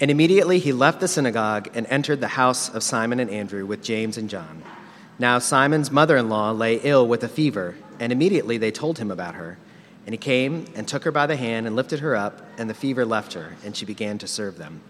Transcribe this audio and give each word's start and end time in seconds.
And 0.00 0.10
immediately 0.10 0.58
he 0.58 0.72
left 0.72 1.00
the 1.00 1.08
synagogue 1.08 1.70
and 1.74 1.86
entered 1.86 2.20
the 2.20 2.28
house 2.28 2.68
of 2.68 2.82
Simon 2.82 3.20
and 3.20 3.30
Andrew 3.30 3.64
with 3.64 3.82
James 3.82 4.18
and 4.18 4.28
John. 4.28 4.62
Now 5.18 5.38
Simon's 5.38 5.92
mother 5.92 6.16
in 6.16 6.28
law 6.28 6.50
lay 6.50 6.76
ill 6.82 7.06
with 7.06 7.22
a 7.22 7.28
fever, 7.28 7.76
and 8.00 8.12
immediately 8.12 8.58
they 8.58 8.72
told 8.72 8.98
him 8.98 9.10
about 9.10 9.36
her. 9.36 9.56
And 10.06 10.12
he 10.12 10.18
came 10.18 10.66
and 10.74 10.86
took 10.86 11.04
her 11.04 11.12
by 11.12 11.26
the 11.26 11.36
hand 11.36 11.66
and 11.66 11.76
lifted 11.76 12.00
her 12.00 12.16
up, 12.16 12.42
and 12.58 12.68
the 12.68 12.74
fever 12.74 13.04
left 13.04 13.34
her, 13.34 13.56
and 13.64 13.76
she 13.76 13.86
began 13.86 14.18
to 14.18 14.26
serve 14.26 14.58
them. 14.58 14.80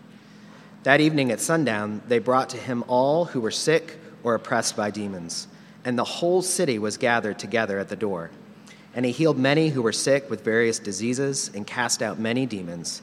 That 0.85 1.01
evening 1.01 1.31
at 1.31 1.41
sundown, 1.41 2.03
they 2.09 2.19
brought 2.19 2.51
to 2.51 2.57
him 2.57 2.85
all 2.89 3.27
who 3.27 3.41
were 3.41 3.51
sick 3.51 3.99
or 4.23 4.35
oppressed 4.35 4.77
by 4.77 4.91
demons, 4.91 5.49
and 5.85 5.99
the 5.99 6.05
whole 6.05 6.41
city 6.41 6.79
was 6.79 6.97
gathered 6.97 7.39
together 7.39 7.79
at 7.79 7.89
the 7.91 7.97
door. 7.97 8.31
And 8.95 9.05
he 9.05 9.13
healed 9.13 9.39
many 9.39 9.69
who 9.69 9.83
were 9.83 9.93
sick 9.93 10.31
with 10.31 10.45
various 10.45 10.79
diseases 10.79 11.51
and 11.55 11.67
cast 11.67 12.03
out 12.03 12.19
many 12.19 12.47
demons. 12.47 13.03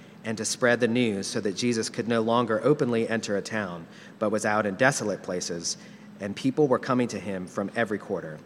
and 0.23 0.37
to 0.37 0.45
spread 0.45 0.79
the 0.79 0.87
news 0.87 1.27
so 1.27 1.39
that 1.41 1.55
Jesus 1.55 1.89
could 1.89 2.07
no 2.07 2.21
longer 2.21 2.61
openly 2.63 3.07
enter 3.09 3.37
a 3.37 3.41
town, 3.41 3.87
but 4.19 4.29
was 4.29 4.45
out 4.45 4.65
in 4.65 4.75
desolate 4.75 5.23
places, 5.23 5.77
and 6.19 6.35
people 6.35 6.67
were 6.67 6.79
coming 6.79 7.07
to 7.07 7.19
him 7.19 7.47
from 7.47 7.71
every 7.75 7.97
quarter. 7.97 8.37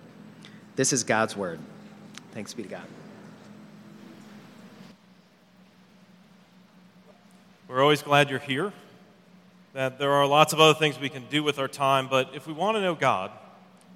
This 0.75 0.93
is 0.93 1.03
God's 1.03 1.35
word. 1.35 1.59
Thanks 2.31 2.53
be 2.53 2.63
to 2.63 2.69
God. 2.69 2.85
We're 7.67 7.81
always 7.81 8.01
glad 8.01 8.29
you're 8.29 8.39
here. 8.39 8.71
That 9.73 9.99
there 9.99 10.11
are 10.11 10.25
lots 10.25 10.53
of 10.53 10.61
other 10.61 10.77
things 10.77 10.97
we 10.97 11.09
can 11.09 11.25
do 11.29 11.43
with 11.43 11.59
our 11.59 11.67
time, 11.67 12.07
but 12.07 12.29
if 12.33 12.47
we 12.47 12.53
want 12.53 12.77
to 12.77 12.81
know 12.81 12.95
God, 12.95 13.31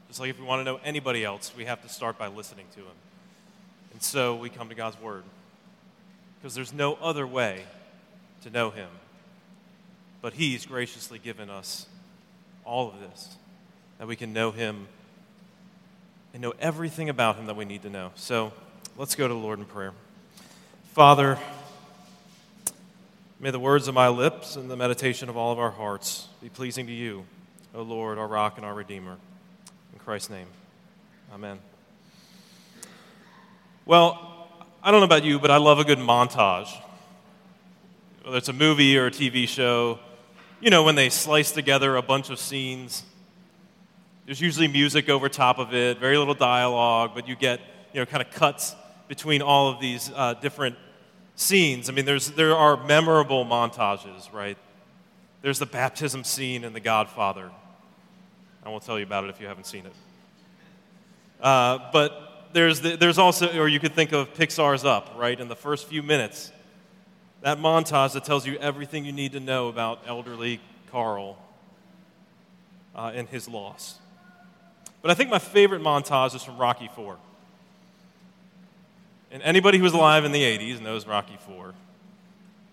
just 0.09 0.19
like 0.19 0.29
if 0.29 0.39
we 0.39 0.45
want 0.45 0.59
to 0.59 0.63
know 0.65 0.79
anybody 0.83 1.23
else, 1.23 1.53
we 1.55 1.65
have 1.65 1.81
to 1.83 1.89
start 1.89 2.17
by 2.17 2.27
listening 2.27 2.65
to 2.73 2.81
Him. 2.81 2.97
And 3.93 4.01
so 4.01 4.35
we 4.35 4.49
come 4.49 4.67
to 4.67 4.75
God's 4.75 4.99
Word. 4.99 5.23
Because 6.41 6.55
there's 6.55 6.73
no 6.73 6.95
other 6.95 7.27
way 7.27 7.63
to 8.43 8.49
know 8.49 8.69
Him. 8.69 8.89
But 10.21 10.33
He's 10.33 10.65
graciously 10.65 11.19
given 11.19 11.49
us 11.49 11.85
all 12.65 12.89
of 12.89 12.99
this, 12.99 13.35
that 13.97 14.07
we 14.07 14.15
can 14.15 14.31
know 14.31 14.51
Him 14.51 14.87
and 16.33 16.41
know 16.41 16.53
everything 16.59 17.09
about 17.09 17.35
Him 17.35 17.47
that 17.47 17.55
we 17.55 17.65
need 17.65 17.81
to 17.83 17.89
know. 17.89 18.11
So 18.15 18.53
let's 18.97 19.15
go 19.15 19.27
to 19.27 19.33
the 19.33 19.39
Lord 19.39 19.59
in 19.59 19.65
prayer. 19.65 19.93
Father, 20.93 21.37
may 23.39 23.51
the 23.51 23.59
words 23.59 23.87
of 23.87 23.95
my 23.95 24.09
lips 24.09 24.55
and 24.55 24.69
the 24.69 24.75
meditation 24.75 25.29
of 25.29 25.37
all 25.37 25.51
of 25.51 25.59
our 25.59 25.71
hearts 25.71 26.27
be 26.41 26.49
pleasing 26.49 26.87
to 26.87 26.93
you, 26.93 27.25
O 27.73 27.81
Lord, 27.81 28.17
our 28.17 28.27
rock 28.27 28.57
and 28.57 28.65
our 28.65 28.73
Redeemer. 28.73 29.17
In 29.93 29.99
Christ's 29.99 30.29
name, 30.29 30.47
amen. 31.33 31.59
Well, 33.85 34.28
I 34.81 34.91
don't 34.91 35.01
know 35.01 35.05
about 35.05 35.25
you, 35.25 35.39
but 35.39 35.51
I 35.51 35.57
love 35.57 35.79
a 35.79 35.83
good 35.83 35.97
montage. 35.97 36.73
Whether 38.23 38.37
it's 38.37 38.47
a 38.47 38.53
movie 38.53 38.97
or 38.97 39.07
a 39.07 39.11
TV 39.11 39.45
show, 39.45 39.99
you 40.61 40.69
know, 40.69 40.83
when 40.83 40.95
they 40.95 41.09
slice 41.09 41.51
together 41.51 41.97
a 41.97 42.01
bunch 42.01 42.29
of 42.29 42.39
scenes, 42.39 43.03
there's 44.25 44.39
usually 44.39 44.69
music 44.69 45.09
over 45.09 45.27
top 45.27 45.59
of 45.59 45.73
it, 45.73 45.99
very 45.99 46.17
little 46.17 46.33
dialogue, 46.33 47.11
but 47.13 47.27
you 47.27 47.35
get, 47.35 47.59
you 47.93 47.99
know, 47.99 48.05
kind 48.05 48.25
of 48.25 48.31
cuts 48.31 48.73
between 49.09 49.41
all 49.41 49.67
of 49.67 49.81
these 49.81 50.13
uh, 50.15 50.35
different 50.35 50.77
scenes. 51.35 51.89
I 51.89 51.91
mean, 51.91 52.05
there's, 52.05 52.31
there 52.31 52.55
are 52.55 52.81
memorable 52.85 53.45
montages, 53.45 54.31
right? 54.31 54.57
There's 55.41 55.59
the 55.59 55.65
baptism 55.65 56.23
scene 56.23 56.63
in 56.63 56.71
The 56.71 56.79
Godfather. 56.79 57.51
I 58.63 58.69
won't 58.69 58.83
tell 58.83 58.97
you 58.97 59.03
about 59.03 59.25
it 59.25 59.29
if 59.29 59.41
you 59.41 59.47
haven't 59.47 59.65
seen 59.65 59.85
it. 59.85 59.93
Uh, 61.41 61.79
but 61.91 62.28
there's, 62.53 62.81
the, 62.81 62.95
there's 62.97 63.17
also, 63.17 63.57
or 63.57 63.67
you 63.67 63.79
could 63.79 63.93
think 63.93 64.11
of 64.11 64.33
Pixar's 64.33 64.85
Up, 64.85 65.13
right? 65.17 65.39
In 65.39 65.47
the 65.47 65.55
first 65.55 65.87
few 65.87 66.01
minutes, 66.01 66.51
that 67.41 67.57
montage 67.57 68.13
that 68.13 68.25
tells 68.25 68.45
you 68.45 68.57
everything 68.57 69.05
you 69.05 69.11
need 69.11 69.31
to 69.33 69.39
know 69.39 69.67
about 69.67 70.01
elderly 70.07 70.59
Carl 70.91 71.37
uh, 72.95 73.11
and 73.13 73.29
his 73.29 73.47
loss. 73.47 73.97
But 75.01 75.11
I 75.11 75.13
think 75.13 75.29
my 75.29 75.39
favorite 75.39 75.81
montage 75.81 76.35
is 76.35 76.43
from 76.43 76.57
Rocky 76.57 76.85
IV. 76.85 77.15
And 79.31 79.43
anybody 79.43 79.77
who 79.77 79.83
was 79.83 79.93
alive 79.93 80.25
in 80.25 80.31
the 80.31 80.41
80s 80.41 80.81
knows 80.81 81.05
Rocky 81.05 81.35
IV. 81.35 81.73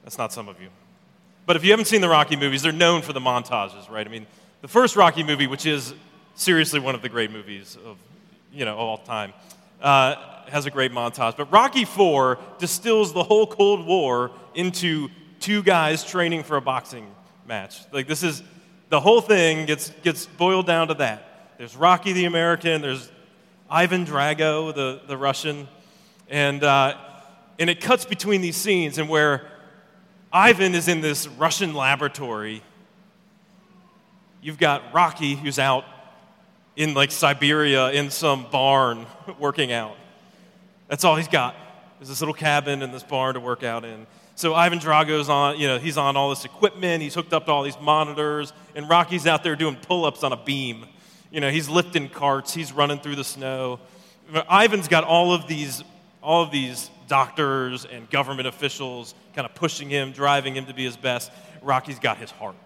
That's 0.03 0.19
not 0.19 0.33
some 0.33 0.49
of 0.49 0.61
you. 0.61 0.69
But 1.45 1.57
if 1.57 1.65
you 1.65 1.71
haven't 1.71 1.87
seen 1.87 2.01
the 2.01 2.09
Rocky 2.09 2.35
movies, 2.35 2.63
they're 2.63 2.73
known 2.73 3.03
for 3.03 3.13
the 3.13 3.21
montages, 3.21 3.89
right? 3.89 4.07
I 4.07 4.11
mean, 4.11 4.27
the 4.63 4.69
first 4.69 4.97
Rocky 4.97 5.23
movie, 5.23 5.47
which 5.47 5.67
is 5.67 5.95
seriously 6.35 6.81
one 6.81 6.95
of 6.95 7.03
the 7.03 7.09
great 7.09 7.31
movies 7.31 7.77
of, 7.85 7.99
you 8.53 8.65
know, 8.65 8.77
all 8.77 8.99
time, 8.99 9.33
uh, 9.81 10.17
has 10.49 10.67
a 10.67 10.71
great 10.71 10.93
montage. 10.93 11.37
But 11.37 11.51
Rocky 11.53 11.83
IV 11.83 12.39
distills 12.59 13.13
the 13.13 13.23
whole 13.23 13.47
Cold 13.47 13.87
War 13.87 14.31
into 14.55 15.09
two 15.41 15.63
guys 15.63 16.05
training 16.05 16.43
for 16.43 16.57
a 16.57 16.61
boxing 16.61 17.07
match. 17.47 17.81
Like, 17.93 18.07
this 18.07 18.23
is 18.23 18.43
the 18.89 19.01
whole 19.01 19.21
thing 19.21 19.67
gets, 19.67 19.91
gets 20.03 20.27
boiled 20.27 20.67
down 20.67 20.89
to 20.89 20.95
that. 20.95 21.57
There's 21.59 21.77
Rocky 21.77 22.13
the 22.13 22.25
American, 22.27 22.83
there's 22.83 23.11
Ivan 23.69 24.05
Drago, 24.07 24.75
the, 24.75 25.01
the 25.07 25.17
Russian, 25.17 25.69
and, 26.29 26.63
uh, 26.63 26.97
and 27.59 27.71
it 27.71 27.81
cuts 27.81 28.05
between 28.05 28.41
these 28.41 28.57
scenes 28.57 28.99
and 28.99 29.09
where 29.09 29.49
Ivan 30.33 30.75
is 30.75 30.87
in 30.89 31.01
this 31.01 31.27
Russian 31.27 31.75
laboratory. 31.75 32.63
You've 34.43 34.59
got 34.59 34.93
Rocky 34.93 35.35
who's 35.35 35.59
out 35.59 35.85
in 36.77 36.95
like 36.95 37.11
Siberia 37.11 37.91
in 37.91 38.11
some 38.11 38.47
barn 38.51 39.07
working 39.39 39.73
out. 39.73 39.97
That's 40.89 41.05
all 41.05 41.17
he's 41.17 41.29
got. 41.29 41.57
There's 41.99 42.09
this 42.09 42.21
little 42.21 42.35
cabin 42.35 42.83
in 42.83 42.93
this 42.93 43.03
barn 43.03 43.35
to 43.35 43.41
work 43.41 43.63
out 43.63 43.85
in. 43.85 44.07
So 44.35 44.55
Ivan 44.55 44.79
Drago's 44.79 45.31
on, 45.31 45.59
you 45.59 45.67
know, 45.67 45.79
he's 45.79 45.97
on 45.97 46.15
all 46.17 46.29
this 46.29 46.45
equipment. 46.45 47.03
He's 47.03 47.15
hooked 47.15 47.33
up 47.33 47.47
to 47.47 47.53
all 47.53 47.63
these 47.63 47.81
monitors, 47.81 48.53
and 48.75 48.87
Rocky's 48.87 49.27
out 49.27 49.43
there 49.43 49.57
doing 49.57 49.77
pull-ups 49.77 50.23
on 50.23 50.33
a 50.33 50.37
beam. 50.37 50.85
You 51.31 51.41
know, 51.41 51.51
he's 51.51 51.71
lifting 51.71 52.11
carts. 52.11 52.53
He's 52.53 52.71
running 52.71 52.99
through 52.99 53.17
the 53.17 53.25
snow. 53.25 53.81
Ivan's 54.51 54.89
got 54.89 55.05
all 55.05 55.33
of 55.33 55.49
these, 55.49 55.83
all 56.23 56.43
of 56.43 56.51
these 56.51 56.91
doctors 57.09 57.87
and 57.87 58.11
government 58.11 58.47
officials 58.47 59.15
kind 59.35 59.47
of 59.47 59.55
pushing 59.55 59.89
him, 59.89 60.13
driving 60.13 60.55
him 60.55 60.67
to 60.67 60.75
be 60.75 60.85
his 60.85 60.97
best. 60.97 61.31
Rocky's 61.63 61.99
got 61.99 62.19
his 62.19 62.31
heart. 62.31 62.57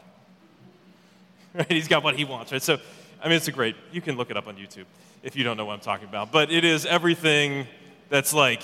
Right? 1.52 1.68
He's 1.68 1.88
got 1.88 2.04
what 2.04 2.14
he 2.14 2.24
wants. 2.24 2.52
Right? 2.52 2.62
So 2.62 2.78
I 3.22 3.28
mean, 3.28 3.36
it's 3.36 3.48
a 3.48 3.52
great, 3.52 3.76
you 3.92 4.00
can 4.00 4.16
look 4.16 4.30
it 4.30 4.36
up 4.36 4.46
on 4.46 4.56
YouTube 4.56 4.86
if 5.22 5.36
you 5.36 5.44
don't 5.44 5.56
know 5.56 5.66
what 5.66 5.74
I'm 5.74 5.80
talking 5.80 6.08
about. 6.08 6.32
But 6.32 6.50
it 6.50 6.64
is 6.64 6.86
everything 6.86 7.66
that's 8.08 8.32
like 8.32 8.62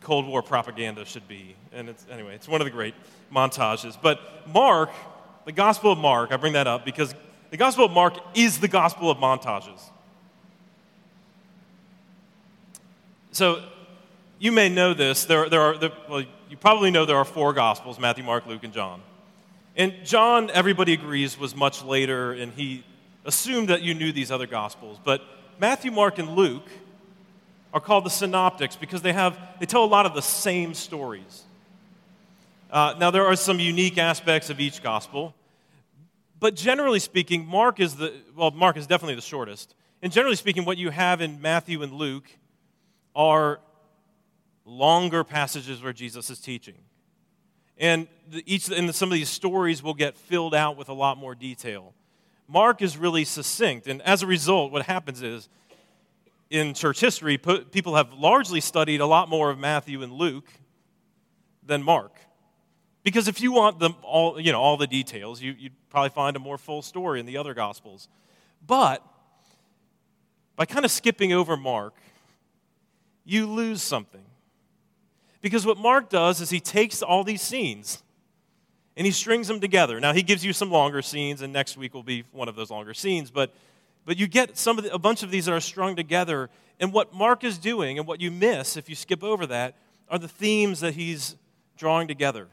Cold 0.00 0.26
War 0.26 0.42
propaganda 0.42 1.04
should 1.04 1.28
be. 1.28 1.54
And 1.72 1.88
it's, 1.88 2.06
anyway, 2.10 2.34
it's 2.34 2.48
one 2.48 2.60
of 2.60 2.64
the 2.64 2.70
great 2.70 2.94
montages. 3.32 3.96
But 4.00 4.20
Mark, 4.48 4.90
the 5.44 5.52
Gospel 5.52 5.92
of 5.92 5.98
Mark, 5.98 6.32
I 6.32 6.36
bring 6.36 6.54
that 6.54 6.66
up 6.66 6.84
because 6.84 7.14
the 7.50 7.56
Gospel 7.56 7.84
of 7.84 7.92
Mark 7.92 8.14
is 8.34 8.58
the 8.58 8.68
Gospel 8.68 9.10
of 9.10 9.18
montages. 9.18 9.80
So 13.32 13.62
you 14.38 14.52
may 14.52 14.68
know 14.68 14.94
this. 14.94 15.26
There, 15.26 15.48
there 15.50 15.60
are, 15.60 15.76
there, 15.76 15.92
well, 16.08 16.24
you 16.48 16.56
probably 16.56 16.90
know 16.90 17.04
there 17.04 17.16
are 17.16 17.24
four 17.24 17.52
Gospels 17.52 17.98
Matthew, 17.98 18.24
Mark, 18.24 18.46
Luke, 18.46 18.64
and 18.64 18.72
John. 18.72 19.02
And 19.76 19.94
John, 20.04 20.50
everybody 20.50 20.94
agrees, 20.94 21.38
was 21.38 21.54
much 21.54 21.84
later, 21.84 22.32
and 22.32 22.52
he 22.52 22.82
assumed 23.26 23.68
that 23.68 23.82
you 23.82 23.92
knew 23.92 24.10
these 24.10 24.30
other 24.30 24.46
gospels. 24.46 24.98
But 25.04 25.20
Matthew, 25.60 25.90
Mark, 25.90 26.18
and 26.18 26.30
Luke 26.30 26.66
are 27.74 27.80
called 27.80 28.04
the 28.04 28.10
synoptics 28.10 28.74
because 28.74 29.02
they, 29.02 29.12
have, 29.12 29.38
they 29.60 29.66
tell 29.66 29.84
a 29.84 29.86
lot 29.86 30.06
of 30.06 30.14
the 30.14 30.22
same 30.22 30.72
stories. 30.72 31.42
Uh, 32.70 32.94
now, 32.98 33.10
there 33.10 33.26
are 33.26 33.36
some 33.36 33.60
unique 33.60 33.98
aspects 33.98 34.48
of 34.48 34.60
each 34.60 34.82
gospel, 34.82 35.34
But 36.38 36.54
generally 36.54 36.98
speaking, 36.98 37.46
Mark 37.46 37.80
is 37.80 37.96
the, 37.96 38.12
well, 38.34 38.50
Mark 38.50 38.76
is 38.76 38.86
definitely 38.86 39.14
the 39.14 39.22
shortest. 39.22 39.74
And 40.02 40.12
generally 40.12 40.36
speaking, 40.36 40.64
what 40.64 40.78
you 40.78 40.90
have 40.90 41.20
in 41.20 41.40
Matthew 41.40 41.82
and 41.82 41.92
Luke 41.92 42.28
are 43.14 43.60
longer 44.64 45.24
passages 45.24 45.82
where 45.82 45.92
Jesus 45.92 46.28
is 46.28 46.38
teaching. 46.38 46.76
And 47.78 48.08
the, 48.30 48.42
each 48.46 48.70
and 48.70 48.94
some 48.94 49.10
of 49.10 49.14
these 49.14 49.28
stories 49.28 49.82
will 49.82 49.94
get 49.94 50.16
filled 50.16 50.54
out 50.54 50.76
with 50.76 50.88
a 50.88 50.94
lot 50.94 51.18
more 51.18 51.34
detail. 51.34 51.94
Mark 52.48 52.80
is 52.80 52.96
really 52.96 53.24
succinct, 53.24 53.86
and 53.86 54.00
as 54.02 54.22
a 54.22 54.26
result, 54.26 54.72
what 54.72 54.86
happens 54.86 55.22
is 55.22 55.48
in 56.48 56.74
church 56.74 57.00
history, 57.00 57.38
people 57.38 57.96
have 57.96 58.12
largely 58.12 58.60
studied 58.60 59.00
a 59.00 59.06
lot 59.06 59.28
more 59.28 59.50
of 59.50 59.58
Matthew 59.58 60.02
and 60.02 60.12
Luke 60.12 60.48
than 61.64 61.82
Mark. 61.82 62.16
Because 63.02 63.28
if 63.28 63.40
you 63.40 63.52
want 63.52 63.78
them 63.78 63.96
all, 64.02 64.40
you 64.40 64.52
know, 64.52 64.60
all 64.60 64.76
the 64.76 64.86
details, 64.86 65.40
you, 65.40 65.54
would 65.62 65.90
probably 65.90 66.10
find 66.10 66.36
a 66.36 66.38
more 66.38 66.58
full 66.58 66.82
story 66.82 67.20
in 67.20 67.26
the 67.26 67.36
other 67.36 67.54
Gospels. 67.54 68.08
But 68.64 69.02
by 70.56 70.66
kind 70.66 70.84
of 70.84 70.90
skipping 70.90 71.32
over 71.32 71.56
Mark, 71.56 71.94
you 73.24 73.46
lose 73.46 73.82
something. 73.82 74.24
Because 75.46 75.64
what 75.64 75.78
Mark 75.78 76.10
does 76.10 76.40
is 76.40 76.50
he 76.50 76.58
takes 76.58 77.02
all 77.02 77.22
these 77.22 77.40
scenes 77.40 78.02
and 78.96 79.06
he 79.06 79.12
strings 79.12 79.46
them 79.46 79.60
together. 79.60 80.00
Now, 80.00 80.12
he 80.12 80.24
gives 80.24 80.44
you 80.44 80.52
some 80.52 80.72
longer 80.72 81.02
scenes, 81.02 81.40
and 81.40 81.52
next 81.52 81.76
week 81.76 81.94
will 81.94 82.02
be 82.02 82.24
one 82.32 82.48
of 82.48 82.56
those 82.56 82.68
longer 82.68 82.92
scenes, 82.94 83.30
but, 83.30 83.54
but 84.04 84.16
you 84.16 84.26
get 84.26 84.58
some 84.58 84.76
of 84.76 84.82
the, 84.82 84.92
a 84.92 84.98
bunch 84.98 85.22
of 85.22 85.30
these 85.30 85.44
that 85.44 85.52
are 85.52 85.60
strung 85.60 85.94
together. 85.94 86.50
And 86.80 86.92
what 86.92 87.14
Mark 87.14 87.44
is 87.44 87.58
doing, 87.58 87.96
and 87.96 88.08
what 88.08 88.20
you 88.20 88.32
miss 88.32 88.76
if 88.76 88.88
you 88.88 88.96
skip 88.96 89.22
over 89.22 89.46
that, 89.46 89.76
are 90.08 90.18
the 90.18 90.26
themes 90.26 90.80
that 90.80 90.94
he's 90.94 91.36
drawing 91.76 92.08
together. 92.08 92.48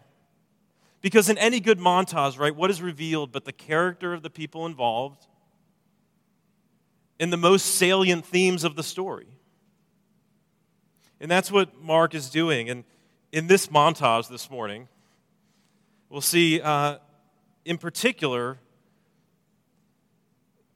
Because 1.01 1.31
in 1.31 1.39
any 1.39 1.59
good 1.59 1.79
montage, 1.79 2.37
right, 2.37 2.55
what 2.55 2.69
is 2.69 2.79
revealed 2.79 3.31
but 3.31 3.43
the 3.43 3.53
character 3.53 4.13
of 4.13 4.21
the 4.21 4.29
people 4.29 4.67
involved 4.67 5.25
and 7.19 7.33
the 7.33 7.37
most 7.37 7.73
salient 7.73 8.23
themes 8.23 8.63
of 8.63 8.75
the 8.75 8.83
story? 8.83 9.33
And 11.19 11.29
that's 11.29 11.51
what 11.51 11.81
Mark 11.81 12.15
is 12.15 12.29
doing. 12.29 12.69
And 12.69 12.83
in 13.31 13.47
this 13.47 13.67
montage 13.67 14.29
this 14.29 14.49
morning, 14.49 14.87
we'll 16.09 16.21
see 16.21 16.61
uh, 16.61 16.97
in 17.65 17.77
particular 17.77 18.59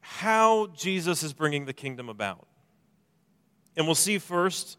how 0.02 0.68
Jesus 0.68 1.22
is 1.22 1.34
bringing 1.34 1.66
the 1.66 1.74
kingdom 1.74 2.10
about. 2.10 2.48
And 3.76 3.86
we'll 3.86 3.96
see 3.96 4.18
first 4.18 4.78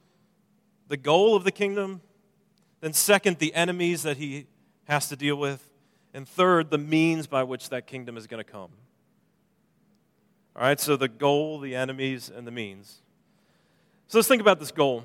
the 0.89 0.97
goal 0.97 1.37
of 1.37 1.45
the 1.45 1.53
kingdom, 1.53 2.01
then, 2.81 2.93
second, 2.93 3.39
the 3.39 3.55
enemies 3.55 4.03
that 4.03 4.17
he 4.17 4.47
has 4.85 5.09
to 5.11 5.17
deal 5.17 5.37
with, 5.37 5.71
and 6.15 6.27
third, 6.27 6.71
the 6.71 6.79
means 6.79 7.27
by 7.27 7.43
which 7.43 7.69
that 7.69 7.87
kingdom 7.87 8.17
is 8.17 8.27
going 8.27 8.43
to 8.43 8.51
come. 8.51 8.71
All 10.57 10.63
right, 10.63 10.81
so 10.81 10.97
the 10.97 11.09
goal, 11.09 11.61
the 11.61 11.77
enemies, 11.77 12.31
and 12.35 12.47
the 12.47 12.51
means. 12.51 13.03
So 14.09 14.19
let's 14.19 14.27
think 14.27 14.41
about 14.41 14.59
this 14.59 14.73
goal. 14.73 15.05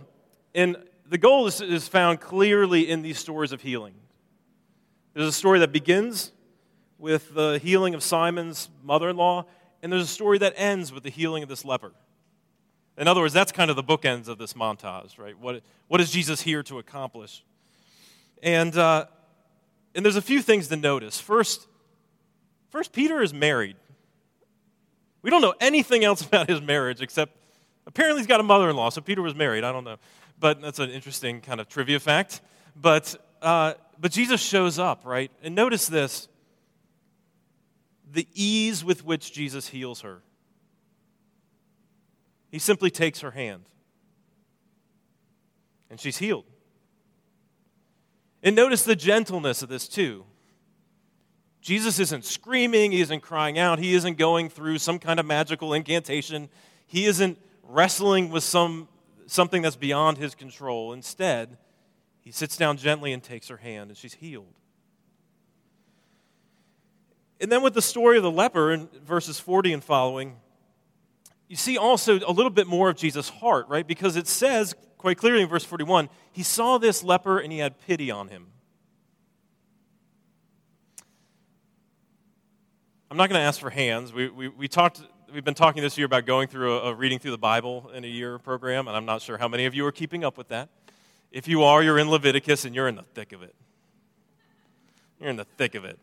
And 0.55 0.77
the 1.09 1.17
goal 1.17 1.47
is, 1.47 1.61
is 1.61 1.87
found 1.87 2.21
clearly 2.21 2.89
in 2.89 3.01
these 3.01 3.17
stories 3.17 3.51
of 3.51 3.61
healing. 3.61 3.93
There's 5.13 5.27
a 5.27 5.31
story 5.31 5.59
that 5.59 5.71
begins 5.71 6.31
with 6.97 7.33
the 7.33 7.59
healing 7.59 7.93
of 7.93 8.01
Simon's 8.01 8.69
mother 8.83 9.09
in 9.09 9.17
law, 9.17 9.45
and 9.81 9.91
there's 9.91 10.03
a 10.03 10.07
story 10.07 10.37
that 10.39 10.53
ends 10.55 10.91
with 10.91 11.03
the 11.03 11.09
healing 11.09 11.43
of 11.43 11.49
this 11.49 11.65
leper. 11.65 11.91
In 12.97 13.07
other 13.07 13.21
words, 13.21 13.33
that's 13.33 13.51
kind 13.51 13.69
of 13.69 13.75
the 13.75 13.83
bookends 13.83 14.27
of 14.27 14.37
this 14.37 14.53
montage, 14.53 15.17
right? 15.17 15.37
What, 15.37 15.61
what 15.87 15.99
is 15.99 16.11
Jesus 16.11 16.41
here 16.41 16.63
to 16.63 16.79
accomplish? 16.79 17.43
And, 18.41 18.75
uh, 18.77 19.05
and 19.95 20.05
there's 20.05 20.15
a 20.15 20.21
few 20.21 20.41
things 20.41 20.67
to 20.67 20.75
notice. 20.75 21.19
First, 21.19 21.67
first, 22.69 22.93
Peter 22.93 23.21
is 23.21 23.33
married. 23.33 23.75
We 25.21 25.29
don't 25.29 25.41
know 25.41 25.55
anything 25.59 26.03
else 26.03 26.21
about 26.25 26.49
his 26.49 26.61
marriage 26.61 27.01
except 27.01 27.35
apparently 27.85 28.21
he's 28.21 28.27
got 28.27 28.39
a 28.39 28.43
mother 28.43 28.69
in 28.69 28.75
law, 28.75 28.89
so 28.89 29.01
Peter 29.01 29.21
was 29.21 29.35
married. 29.35 29.63
I 29.63 29.71
don't 29.71 29.83
know 29.83 29.97
but 30.43 30.61
that's 30.61 30.79
an 30.79 30.89
interesting 30.89 31.39
kind 31.39 31.61
of 31.61 31.69
trivia 31.69 32.01
fact. 32.01 32.41
But, 32.75 33.15
uh, 33.41 33.75
but 33.97 34.11
Jesus 34.11 34.41
shows 34.41 34.77
up, 34.77 35.05
right? 35.05 35.31
And 35.41 35.55
notice 35.55 35.87
this 35.87 36.27
the 38.11 38.27
ease 38.33 38.83
with 38.83 39.05
which 39.05 39.31
Jesus 39.31 39.69
heals 39.69 40.01
her. 40.01 40.21
He 42.51 42.59
simply 42.59 42.91
takes 42.91 43.21
her 43.21 43.31
hand, 43.31 43.63
and 45.89 45.97
she's 45.97 46.17
healed. 46.17 46.43
And 48.43 48.53
notice 48.53 48.83
the 48.83 48.97
gentleness 48.97 49.61
of 49.63 49.69
this, 49.69 49.87
too. 49.87 50.25
Jesus 51.61 51.99
isn't 51.99 52.25
screaming, 52.25 52.91
he 52.91 52.99
isn't 52.99 53.21
crying 53.21 53.57
out, 53.57 53.79
he 53.79 53.95
isn't 53.95 54.17
going 54.17 54.49
through 54.49 54.79
some 54.79 54.99
kind 54.99 55.21
of 55.21 55.25
magical 55.25 55.73
incantation, 55.73 56.49
he 56.85 57.05
isn't 57.05 57.39
wrestling 57.63 58.29
with 58.29 58.43
some 58.43 58.89
something 59.33 59.61
that's 59.61 59.75
beyond 59.75 60.17
his 60.17 60.35
control. 60.35 60.93
Instead, 60.93 61.57
he 62.19 62.31
sits 62.31 62.55
down 62.55 62.77
gently 62.77 63.11
and 63.11 63.23
takes 63.23 63.47
her 63.47 63.57
hand, 63.57 63.89
and 63.89 63.97
she's 63.97 64.13
healed. 64.13 64.53
And 67.41 67.51
then 67.51 67.61
with 67.61 67.73
the 67.73 67.81
story 67.81 68.17
of 68.17 68.23
the 68.23 68.31
leper 68.31 68.71
in 68.71 68.87
verses 69.03 69.39
40 69.39 69.73
and 69.73 69.83
following, 69.83 70.37
you 71.49 71.55
see 71.55 71.77
also 71.77 72.19
a 72.19 72.31
little 72.31 72.49
bit 72.49 72.67
more 72.67 72.89
of 72.89 72.95
Jesus' 72.95 73.27
heart, 73.27 73.67
right? 73.67 73.85
Because 73.85 74.15
it 74.15 74.27
says 74.27 74.75
quite 74.97 75.17
clearly 75.17 75.41
in 75.41 75.49
verse 75.49 75.65
41 75.65 76.07
he 76.31 76.41
saw 76.43 76.77
this 76.77 77.03
leper 77.03 77.39
and 77.39 77.51
he 77.51 77.59
had 77.59 77.77
pity 77.79 78.09
on 78.09 78.29
him. 78.29 78.47
I'm 83.11 83.17
not 83.17 83.29
going 83.29 83.39
to 83.39 83.45
ask 83.45 83.59
for 83.59 83.69
hands. 83.69 84.13
We, 84.13 84.29
we, 84.29 84.47
we 84.47 84.67
talked 84.67 85.01
we've 85.33 85.43
been 85.43 85.55
talking 85.55 85.81
this 85.81 85.97
year 85.97 86.05
about 86.05 86.27
going 86.27 86.47
through 86.47 86.77
a, 86.77 86.91
a, 86.91 86.93
reading 86.93 87.17
through 87.17 87.31
the 87.31 87.39
Bible 87.39 87.89
in 87.95 88.03
a 88.03 88.07
year 88.07 88.37
program, 88.37 88.87
and 88.87 88.95
I'm 88.95 89.05
not 89.05 89.19
sure 89.21 89.39
how 89.39 89.47
many 89.47 89.65
of 89.65 89.73
you 89.73 89.83
are 89.87 89.91
keeping 89.91 90.23
up 90.23 90.37
with 90.37 90.49
that. 90.49 90.69
If 91.31 91.47
you 91.47 91.63
are, 91.63 91.81
you're 91.81 91.97
in 91.97 92.07
Leviticus 92.09 92.65
and 92.65 92.75
you're 92.75 92.87
in 92.87 92.95
the 92.95 93.03
thick 93.15 93.33
of 93.33 93.41
it. 93.41 93.55
You're 95.19 95.31
in 95.31 95.35
the 95.35 95.47
thick 95.57 95.73
of 95.73 95.85
it. 95.85 95.97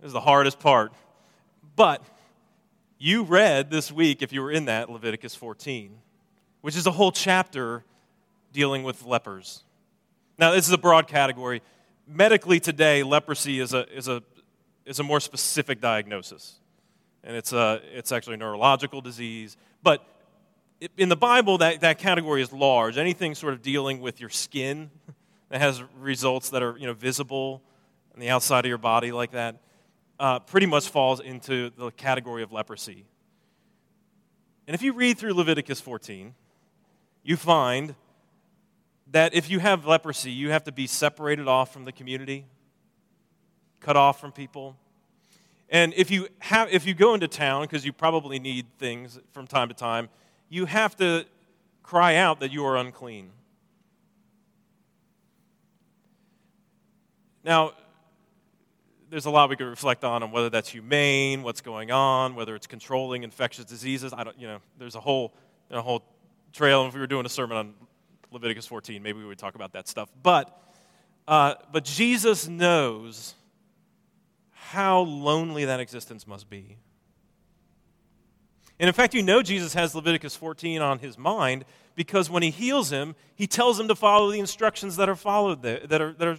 This 0.00 0.08
is 0.08 0.12
the 0.12 0.20
hardest 0.20 0.58
part. 0.58 0.92
But 1.76 2.04
you 2.98 3.22
read 3.22 3.70
this 3.70 3.90
week, 3.90 4.20
if 4.20 4.34
you 4.34 4.42
were 4.42 4.50
in 4.50 4.66
that, 4.66 4.90
Leviticus 4.90 5.34
14, 5.34 5.96
which 6.60 6.76
is 6.76 6.86
a 6.86 6.92
whole 6.92 7.10
chapter 7.10 7.84
dealing 8.52 8.82
with 8.82 9.06
lepers. 9.06 9.62
Now, 10.36 10.50
this 10.50 10.66
is 10.66 10.72
a 10.72 10.78
broad 10.78 11.08
category. 11.08 11.62
Medically, 12.06 12.60
today, 12.60 13.02
leprosy 13.02 13.60
is 13.60 13.72
a, 13.72 13.90
is 13.96 14.08
a, 14.08 14.22
is 14.84 14.98
a 14.98 15.02
more 15.02 15.20
specific 15.20 15.80
diagnosis 15.80 16.60
and 17.24 17.36
it's, 17.36 17.52
a, 17.52 17.80
it's 17.92 18.12
actually 18.12 18.34
a 18.34 18.38
neurological 18.38 19.00
disease. 19.00 19.56
But 19.82 20.06
in 20.96 21.08
the 21.08 21.16
Bible, 21.16 21.58
that, 21.58 21.80
that 21.80 21.98
category 21.98 22.42
is 22.42 22.52
large. 22.52 22.98
Anything 22.98 23.34
sort 23.34 23.54
of 23.54 23.62
dealing 23.62 24.00
with 24.00 24.20
your 24.20 24.30
skin 24.30 24.90
that 25.48 25.60
has 25.60 25.82
results 25.98 26.50
that 26.50 26.62
are 26.62 26.76
you 26.78 26.86
know, 26.86 26.92
visible 26.92 27.62
on 28.14 28.20
the 28.20 28.28
outside 28.28 28.64
of 28.64 28.68
your 28.68 28.78
body 28.78 29.10
like 29.10 29.32
that 29.32 29.56
uh, 30.18 30.38
pretty 30.40 30.66
much 30.66 30.88
falls 30.88 31.20
into 31.20 31.70
the 31.70 31.90
category 31.92 32.42
of 32.42 32.52
leprosy. 32.52 33.04
And 34.66 34.74
if 34.74 34.82
you 34.82 34.92
read 34.92 35.18
through 35.18 35.34
Leviticus 35.34 35.80
14, 35.80 36.34
you 37.22 37.36
find 37.36 37.94
that 39.10 39.34
if 39.34 39.50
you 39.50 39.58
have 39.58 39.86
leprosy, 39.86 40.30
you 40.30 40.50
have 40.50 40.64
to 40.64 40.72
be 40.72 40.86
separated 40.86 41.48
off 41.48 41.72
from 41.72 41.84
the 41.84 41.92
community, 41.92 42.46
cut 43.80 43.96
off 43.96 44.20
from 44.20 44.32
people. 44.32 44.76
And 45.68 45.94
if 45.94 46.10
you, 46.10 46.28
have, 46.40 46.72
if 46.72 46.86
you 46.86 46.94
go 46.94 47.14
into 47.14 47.28
town, 47.28 47.62
because 47.62 47.84
you 47.84 47.92
probably 47.92 48.38
need 48.38 48.66
things 48.78 49.18
from 49.32 49.46
time 49.46 49.68
to 49.68 49.74
time, 49.74 50.08
you 50.48 50.66
have 50.66 50.94
to 50.96 51.24
cry 51.82 52.16
out 52.16 52.40
that 52.40 52.52
you 52.52 52.64
are 52.64 52.76
unclean. 52.76 53.30
Now, 57.44 57.72
there's 59.10 59.26
a 59.26 59.30
lot 59.30 59.48
we 59.48 59.56
could 59.56 59.66
reflect 59.66 60.02
on 60.02 60.22
on 60.22 60.32
whether 60.32 60.50
that's 60.50 60.68
humane, 60.68 61.42
what's 61.42 61.60
going 61.60 61.90
on, 61.90 62.34
whether 62.34 62.56
it's 62.56 62.66
controlling 62.66 63.22
infectious 63.22 63.64
diseases. 63.64 64.12
I 64.12 64.24
don't, 64.24 64.38
you 64.38 64.46
know, 64.46 64.58
there's 64.78 64.94
a 64.94 65.00
whole, 65.00 65.34
a 65.70 65.80
whole 65.80 66.02
trail. 66.52 66.86
If 66.86 66.94
we 66.94 67.00
were 67.00 67.06
doing 67.06 67.26
a 67.26 67.28
sermon 67.28 67.56
on 67.56 67.74
Leviticus 68.30 68.66
14, 68.66 69.02
maybe 69.02 69.18
we 69.18 69.26
would 69.26 69.38
talk 69.38 69.54
about 69.54 69.72
that 69.74 69.88
stuff. 69.88 70.10
But, 70.22 70.58
uh, 71.28 71.54
but 71.70 71.84
Jesus 71.84 72.48
knows 72.48 73.34
how 74.74 75.00
lonely 75.00 75.64
that 75.64 75.80
existence 75.80 76.26
must 76.26 76.50
be. 76.50 76.76
And 78.78 78.88
in 78.88 78.92
fact, 78.92 79.14
you 79.14 79.22
know 79.22 79.40
Jesus 79.40 79.74
has 79.74 79.94
Leviticus 79.94 80.36
14 80.36 80.82
on 80.82 80.98
his 80.98 81.16
mind 81.16 81.64
because 81.94 82.28
when 82.28 82.42
he 82.42 82.50
heals 82.50 82.90
him, 82.90 83.14
he 83.36 83.46
tells 83.46 83.78
him 83.78 83.88
to 83.88 83.94
follow 83.94 84.30
the 84.30 84.40
instructions 84.40 84.96
that 84.96 85.08
are 85.08 85.14
followed 85.14 85.62
there, 85.62 85.80
that 85.86 86.02
are, 86.02 86.12
that 86.14 86.28
are 86.28 86.38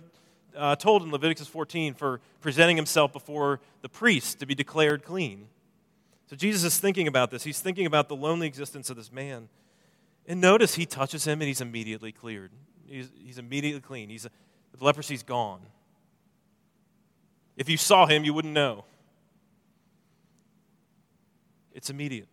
uh, 0.56 0.76
told 0.76 1.04
in 1.04 1.12
Leviticus 1.12 1.48
14 1.48 1.94
for 1.94 2.20
presenting 2.42 2.76
himself 2.76 3.14
before 3.14 3.62
the 3.82 3.90
priest 3.90 4.40
to 4.40 4.46
be 4.46 4.54
declared 4.54 5.04
clean. 5.04 5.48
So 6.28 6.36
Jesus 6.36 6.64
is 6.64 6.78
thinking 6.78 7.08
about 7.08 7.32
this. 7.32 7.44
He's 7.44 7.60
thinking 7.60 7.86
about 7.86 8.10
the 8.10 8.16
lonely 8.16 8.48
existence 8.48 8.90
of 8.90 8.98
this 8.98 9.12
man. 9.12 9.48
And 10.28 10.42
notice 10.42 10.76
he 10.76 10.86
touches 10.86 11.26
him 11.26 11.42
and 11.42 11.48
he's 11.48 11.62
immediately 11.62 12.12
cleared. 12.12 12.52
He's, 12.88 13.12
he's 13.18 13.38
immediately 13.38 13.82
clean. 13.82 14.10
He's, 14.10 14.24
the 14.24 14.86
leprosy's 14.86 15.24
gone. 15.24 15.62
If 17.58 17.70
you 17.70 17.78
saw 17.78 18.06
him, 18.06 18.24
you 18.24 18.34
wouldn't 18.34 18.54
know. 18.54 18.86
it's 21.76 21.90
immediate. 21.92 22.30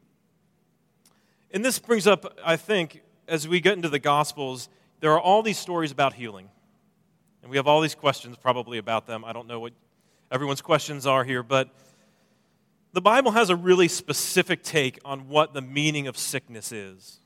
And 1.50 1.62
this 1.62 1.78
brings 1.78 2.06
up, 2.06 2.38
I 2.42 2.56
think, 2.56 3.02
as 3.28 3.46
we 3.46 3.60
get 3.60 3.74
into 3.74 3.90
the 3.90 3.98
Gospels, 3.98 4.70
there 5.00 5.12
are 5.12 5.20
all 5.20 5.42
these 5.42 5.58
stories 5.58 5.90
about 5.90 6.14
healing. 6.14 6.48
And 7.42 7.50
we 7.50 7.58
have 7.58 7.66
all 7.66 7.80
these 7.82 7.96
questions 7.96 8.36
probably 8.36 8.78
about 8.78 9.06
them. 9.06 9.24
I 9.24 9.32
don't 9.32 9.48
know 9.48 9.60
what 9.60 9.72
everyone's 10.30 10.62
questions 10.62 11.06
are 11.06 11.24
here, 11.24 11.42
but 11.42 11.68
the 12.92 13.00
Bible 13.00 13.32
has 13.32 13.50
a 13.50 13.56
really 13.56 13.88
specific 13.88 14.62
take 14.62 14.98
on 15.04 15.28
what 15.28 15.52
the 15.52 15.60
meaning 15.60 16.06
of 16.06 16.16
sickness 16.16 16.70
is. 16.72 17.18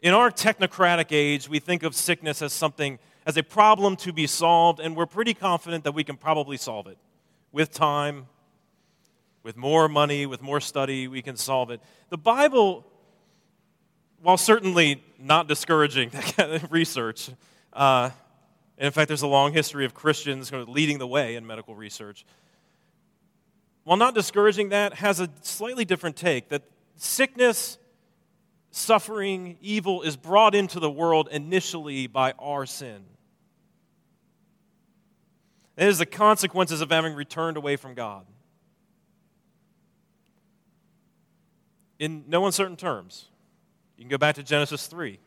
In 0.00 0.14
our 0.14 0.30
technocratic 0.30 1.08
age, 1.10 1.48
we 1.48 1.58
think 1.58 1.82
of 1.82 1.94
sickness 1.94 2.40
as 2.40 2.52
something, 2.52 2.98
as 3.28 3.36
a 3.36 3.42
problem 3.42 3.94
to 3.94 4.10
be 4.10 4.26
solved, 4.26 4.80
and 4.80 4.96
we're 4.96 5.04
pretty 5.04 5.34
confident 5.34 5.84
that 5.84 5.92
we 5.92 6.02
can 6.02 6.16
probably 6.16 6.56
solve 6.56 6.86
it. 6.86 6.96
With 7.52 7.70
time, 7.70 8.26
with 9.42 9.54
more 9.54 9.86
money, 9.86 10.24
with 10.24 10.40
more 10.40 10.62
study, 10.62 11.08
we 11.08 11.20
can 11.20 11.36
solve 11.36 11.70
it. 11.70 11.82
The 12.08 12.16
Bible, 12.16 12.86
while 14.22 14.38
certainly 14.38 15.04
not 15.18 15.46
discouraging 15.46 16.08
that 16.14 16.24
kind 16.38 16.52
of 16.52 16.72
research, 16.72 17.28
uh, 17.74 18.08
in 18.78 18.92
fact, 18.92 19.08
there's 19.08 19.20
a 19.20 19.26
long 19.26 19.52
history 19.52 19.84
of 19.84 19.92
Christians 19.92 20.50
leading 20.50 20.96
the 20.96 21.06
way 21.06 21.36
in 21.36 21.46
medical 21.46 21.74
research. 21.74 22.24
While 23.84 23.98
not 23.98 24.14
discouraging 24.14 24.70
that, 24.70 24.94
has 24.94 25.20
a 25.20 25.28
slightly 25.42 25.84
different 25.84 26.16
take 26.16 26.48
that 26.48 26.62
sickness, 26.96 27.76
suffering, 28.70 29.58
evil 29.60 30.00
is 30.00 30.16
brought 30.16 30.54
into 30.54 30.80
the 30.80 30.90
world 30.90 31.28
initially 31.30 32.06
by 32.06 32.32
our 32.38 32.64
sin. 32.64 33.04
It 35.78 35.86
is 35.86 35.98
the 35.98 36.06
consequences 36.06 36.80
of 36.80 36.90
having 36.90 37.14
returned 37.14 37.56
away 37.56 37.76
from 37.76 37.94
God. 37.94 38.26
In 42.00 42.24
no 42.26 42.46
uncertain 42.46 42.76
terms, 42.76 43.26
you 43.96 44.02
can 44.02 44.08
go 44.08 44.18
back 44.18 44.34
to 44.34 44.42
Genesis 44.42 44.88
3 44.88 45.20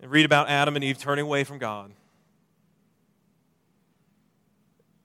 and 0.00 0.10
read 0.10 0.24
about 0.24 0.48
Adam 0.48 0.76
and 0.76 0.84
Eve 0.84 0.96
turning 0.96 1.26
away 1.26 1.44
from 1.44 1.58
God. 1.58 1.92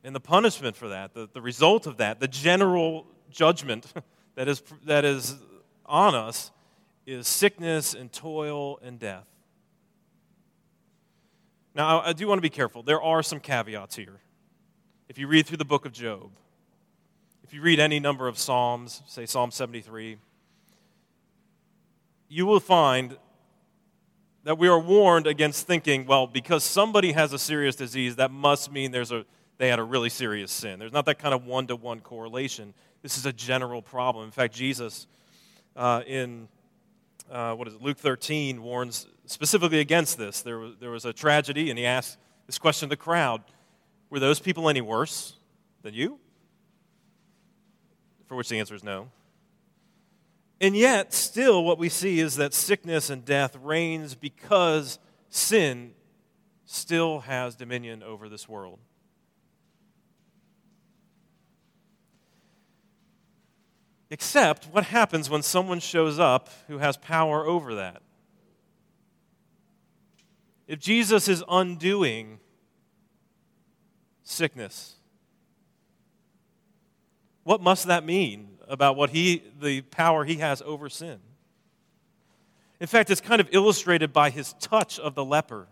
And 0.06 0.16
the 0.16 0.22
punishment 0.22 0.78
for 0.78 0.88
that, 0.88 1.14
the, 1.14 1.28
the 1.34 1.42
result 1.42 1.86
of 1.86 1.98
that, 1.98 2.22
the 2.22 2.30
general 2.30 3.06
judgment 3.30 3.92
that 4.36 4.48
is, 4.48 4.64
that 4.86 5.04
is 5.04 5.36
on 5.86 6.16
us, 6.16 6.52
is 7.06 7.28
sickness 7.28 7.94
and 7.94 8.10
toil 8.10 8.80
and 8.82 9.00
death. 9.00 9.28
Now, 11.76 12.00
I 12.00 12.14
do 12.14 12.26
want 12.28 12.38
to 12.38 12.42
be 12.42 12.50
careful. 12.50 12.84
There 12.84 13.02
are 13.02 13.22
some 13.22 13.42
caveats 13.42 13.98
here. 13.98 14.22
If 15.10 15.18
you 15.18 15.28
read 15.28 15.46
through 15.46 15.58
the 15.58 15.66
book 15.66 15.86
of 15.86 15.92
Job, 15.92 16.32
if 17.44 17.54
you 17.54 17.62
read 17.62 17.82
any 17.82 18.00
number 18.00 18.30
of 18.30 18.40
Psalms, 18.40 19.04
say 19.06 19.26
Psalm 19.26 19.52
73, 19.52 20.16
you 22.30 22.46
will 22.46 22.62
find 22.62 23.18
that 24.46 24.58
we 24.58 24.70
are 24.70 24.80
warned 24.80 25.28
against 25.28 25.68
thinking, 25.68 26.06
well, 26.06 26.28
because 26.28 26.64
somebody 26.64 27.12
has 27.12 27.34
a 27.34 27.40
serious 27.40 27.76
disease, 27.76 28.16
that 28.16 28.32
must 28.32 28.72
mean 28.72 28.92
there's 28.92 29.12
a, 29.12 29.26
they 29.58 29.68
had 29.68 29.80
a 29.80 29.84
really 29.84 30.10
serious 30.10 30.54
sin. 30.54 30.80
There's 30.80 30.94
not 30.94 31.06
that 31.08 31.20
kind 31.20 31.34
of 31.34 31.46
one 31.46 31.68
to 31.68 31.76
one 31.76 32.00
correlation. 32.00 32.74
This 33.02 33.18
is 33.18 33.26
a 33.26 33.34
general 33.34 33.82
problem. 33.82 34.24
In 34.26 34.32
fact, 34.32 34.54
Jesus 34.54 35.08
uh, 35.76 36.04
in 36.08 36.48
uh, 37.32 37.54
what 37.54 37.68
is 37.68 37.74
it, 37.74 37.82
Luke 37.82 37.98
13 37.98 38.62
warns 38.62 39.08
specifically 39.26 39.80
against 39.80 40.18
this. 40.18 40.42
There 40.42 40.60
was, 40.60 40.76
there 40.80 40.92
was 40.92 41.06
a 41.06 41.14
tragedy, 41.14 41.70
and 41.70 41.80
he 41.80 41.86
asked 41.86 42.18
this 42.46 42.60
question 42.60 42.90
to 42.90 42.94
the 42.94 42.98
crowd 42.98 43.42
Were 44.10 44.20
those 44.20 44.40
people 44.40 44.70
any 44.70 44.82
worse 44.82 45.34
than 45.82 45.94
you? 45.94 46.20
For 48.28 48.36
which 48.36 48.50
the 48.50 48.60
answer 48.60 48.76
is 48.76 48.84
no. 48.84 49.10
And 50.62 50.76
yet, 50.76 51.14
still, 51.14 51.64
what 51.64 51.78
we 51.78 51.90
see 51.90 52.20
is 52.20 52.38
that 52.38 52.54
sickness 52.54 53.10
and 53.10 53.26
death 53.26 53.58
reigns 53.62 54.16
because 54.16 55.00
sin 55.30 55.94
still 56.66 57.20
has 57.22 57.56
dominion 57.56 58.02
over 58.02 58.30
this 58.30 58.48
world. 58.48 58.80
Except, 64.10 64.66
what 64.72 64.86
happens 64.86 65.30
when 65.30 65.42
someone 65.42 65.80
shows 65.80 66.20
up 66.20 66.50
who 66.68 66.78
has 66.78 66.98
power 66.98 67.46
over 67.46 67.76
that? 67.76 68.02
If 70.68 70.80
Jesus 70.80 71.28
is 71.28 71.44
undoing 71.48 72.40
sickness, 74.24 74.96
what 77.44 77.62
must 77.62 77.88
that 77.88 78.04
mean 78.04 78.58
about 78.68 78.96
what 78.96 79.12
he, 79.12 79.44
the 79.60 79.82
power 79.82 80.24
he 80.26 80.36
has 80.36 80.62
over 80.64 80.90
sin? 80.90 81.20
In 82.80 82.88
fact, 82.88 83.10
it's 83.10 83.22
kind 83.22 83.40
of 83.40 83.48
illustrated 83.52 84.12
by 84.12 84.30
his 84.30 84.54
touch 84.54 85.00
of 85.00 85.16
the 85.16 85.24
leper. 85.24 85.68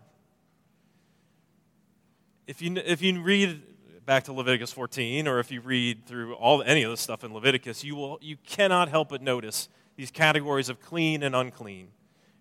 If 2.47 2.61
you, 2.61 2.75
if 2.77 3.01
you 3.01 3.21
read 3.21 3.61
back 4.05 4.25
to 4.25 4.33
Leviticus 4.33 4.71
14, 4.71 5.27
or 5.27 5.39
if 5.39 5.51
you 5.51 5.61
read 5.61 6.05
through 6.05 6.33
all 6.33 6.61
any 6.61 6.83
of 6.83 6.91
the 6.91 6.97
stuff 6.97 7.23
in 7.23 7.33
Leviticus, 7.33 7.83
you, 7.83 7.95
will, 7.95 8.19
you 8.21 8.37
cannot 8.45 8.89
help 8.89 9.09
but 9.09 9.21
notice 9.21 9.69
these 9.95 10.11
categories 10.11 10.69
of 10.69 10.81
clean 10.81 11.23
and 11.23 11.35
unclean. 11.35 11.87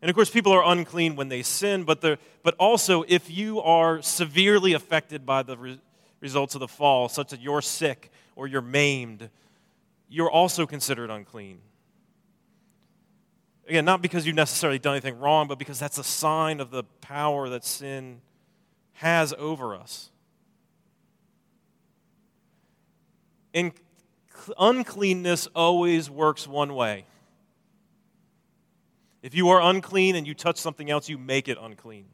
And 0.00 0.08
of 0.08 0.16
course, 0.16 0.30
people 0.30 0.52
are 0.52 0.64
unclean 0.64 1.14
when 1.14 1.28
they 1.28 1.42
sin, 1.42 1.84
but, 1.84 2.00
but 2.00 2.54
also 2.58 3.04
if 3.06 3.30
you 3.30 3.60
are 3.60 4.02
severely 4.02 4.72
affected 4.72 5.24
by 5.24 5.42
the 5.42 5.56
re- 5.56 5.80
results 6.20 6.54
of 6.54 6.60
the 6.60 6.68
fall, 6.68 7.08
such 7.08 7.30
that 7.30 7.40
you're 7.40 7.62
sick 7.62 8.10
or 8.34 8.46
you're 8.46 8.62
maimed, 8.62 9.30
you're 10.08 10.30
also 10.30 10.66
considered 10.66 11.10
unclean. 11.10 11.60
Again, 13.68 13.84
not 13.84 14.02
because 14.02 14.26
you've 14.26 14.36
necessarily 14.36 14.78
done 14.78 14.94
anything 14.94 15.20
wrong, 15.20 15.46
but 15.46 15.58
because 15.58 15.78
that's 15.78 15.98
a 15.98 16.04
sign 16.04 16.58
of 16.58 16.70
the 16.70 16.82
power 17.00 17.48
that 17.48 17.64
sin 17.64 18.20
has 18.94 19.32
over 19.38 19.76
us. 19.76 20.11
And 23.54 23.72
uncleanness 24.58 25.46
always 25.54 26.10
works 26.10 26.46
one 26.46 26.74
way. 26.74 27.06
If 29.22 29.34
you 29.34 29.50
are 29.50 29.60
unclean 29.62 30.16
and 30.16 30.26
you 30.26 30.34
touch 30.34 30.56
something 30.56 30.90
else, 30.90 31.08
you 31.08 31.18
make 31.18 31.48
it 31.48 31.58
unclean. 31.60 32.06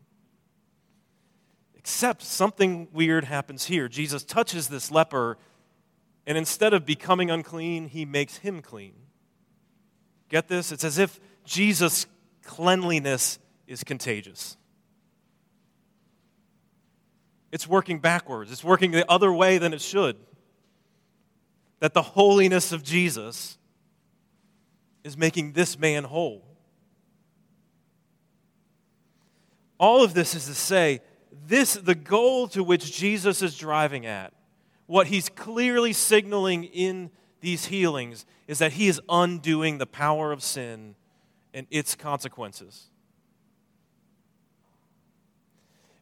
Except 1.75 2.23
something 2.23 2.89
weird 2.93 3.25
happens 3.25 3.65
here. 3.65 3.89
Jesus 3.89 4.25
touches 4.25 4.69
this 4.69 4.91
leper, 4.91 5.39
and 6.27 6.37
instead 6.37 6.75
of 6.75 6.85
becoming 6.85 7.31
unclean, 7.31 7.89
he 7.89 8.05
makes 8.05 8.39
him 8.39 8.61
clean. 8.61 8.93
Get 10.29 10.49
this? 10.49 10.71
It's 10.71 10.85
as 10.85 10.99
if 10.99 11.19
Jesus' 11.45 12.07
cleanliness 12.45 13.39
is 13.67 13.83
contagious. 13.85 14.59
It's 17.51 17.67
working 17.67 18.01
backwards, 18.01 18.53
it's 18.53 18.63
working 18.63 18.91
the 18.91 19.11
other 19.11 19.33
way 19.33 19.57
than 19.57 19.73
it 19.73 19.81
should 19.81 20.17
that 21.81 21.95
the 21.95 22.03
holiness 22.03 22.73
of 22.73 22.83
Jesus 22.83 23.59
is 25.05 25.17
making 25.17 25.53
this 25.53 25.79
man 25.79 26.05
whole. 26.05 26.45
All 29.79 30.03
of 30.03 30.13
this 30.13 30.35
is 30.35 30.47
to 30.47 30.55
say, 30.55 31.01
this 31.47 31.75
the 31.75 31.95
goal 31.95 32.49
to 32.49 32.65
which 32.65 32.97
Jesus 32.97 33.43
is 33.43 33.57
driving 33.57 34.07
at, 34.07 34.33
what 34.87 35.07
he's 35.07 35.29
clearly 35.29 35.93
signaling 35.93 36.65
in 36.65 37.11
these 37.41 37.67
healings 37.67 38.27
is 38.49 38.59
that 38.59 38.73
he 38.73 38.89
is 38.89 39.01
undoing 39.09 39.79
the 39.79 39.87
power 39.87 40.33
of 40.33 40.43
sin 40.43 40.97
and 41.55 41.67
its 41.71 41.95
consequences. 41.95 42.87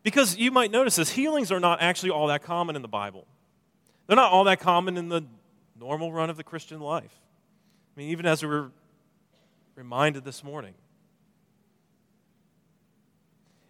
Because 0.03 0.37
you 0.37 0.53
might 0.53 0.71
notice 0.71 0.97
this, 0.97 1.11
healings 1.11 1.51
are 1.51 1.61
not 1.61 1.83
actually 1.83 2.11
all 2.11 2.29
that 2.29 2.43
common 2.43 2.77
in 2.77 2.83
the 2.83 2.89
Bible. 2.89 3.27
They're 4.07 4.17
not 4.17 4.31
all 4.31 4.45
that 4.45 4.61
common 4.61 4.97
in 4.97 5.09
the 5.09 5.23
normal 5.79 6.13
run 6.13 6.31
of 6.31 6.37
the 6.37 6.45
Christian 6.45 6.81
life. 6.81 7.21
I 7.97 8.01
mean, 8.01 8.11
even 8.11 8.27
as 8.27 8.43
we 8.43 8.49
were 8.49 8.71
reminded 9.75 10.25
this 10.25 10.43
morning. 10.43 10.75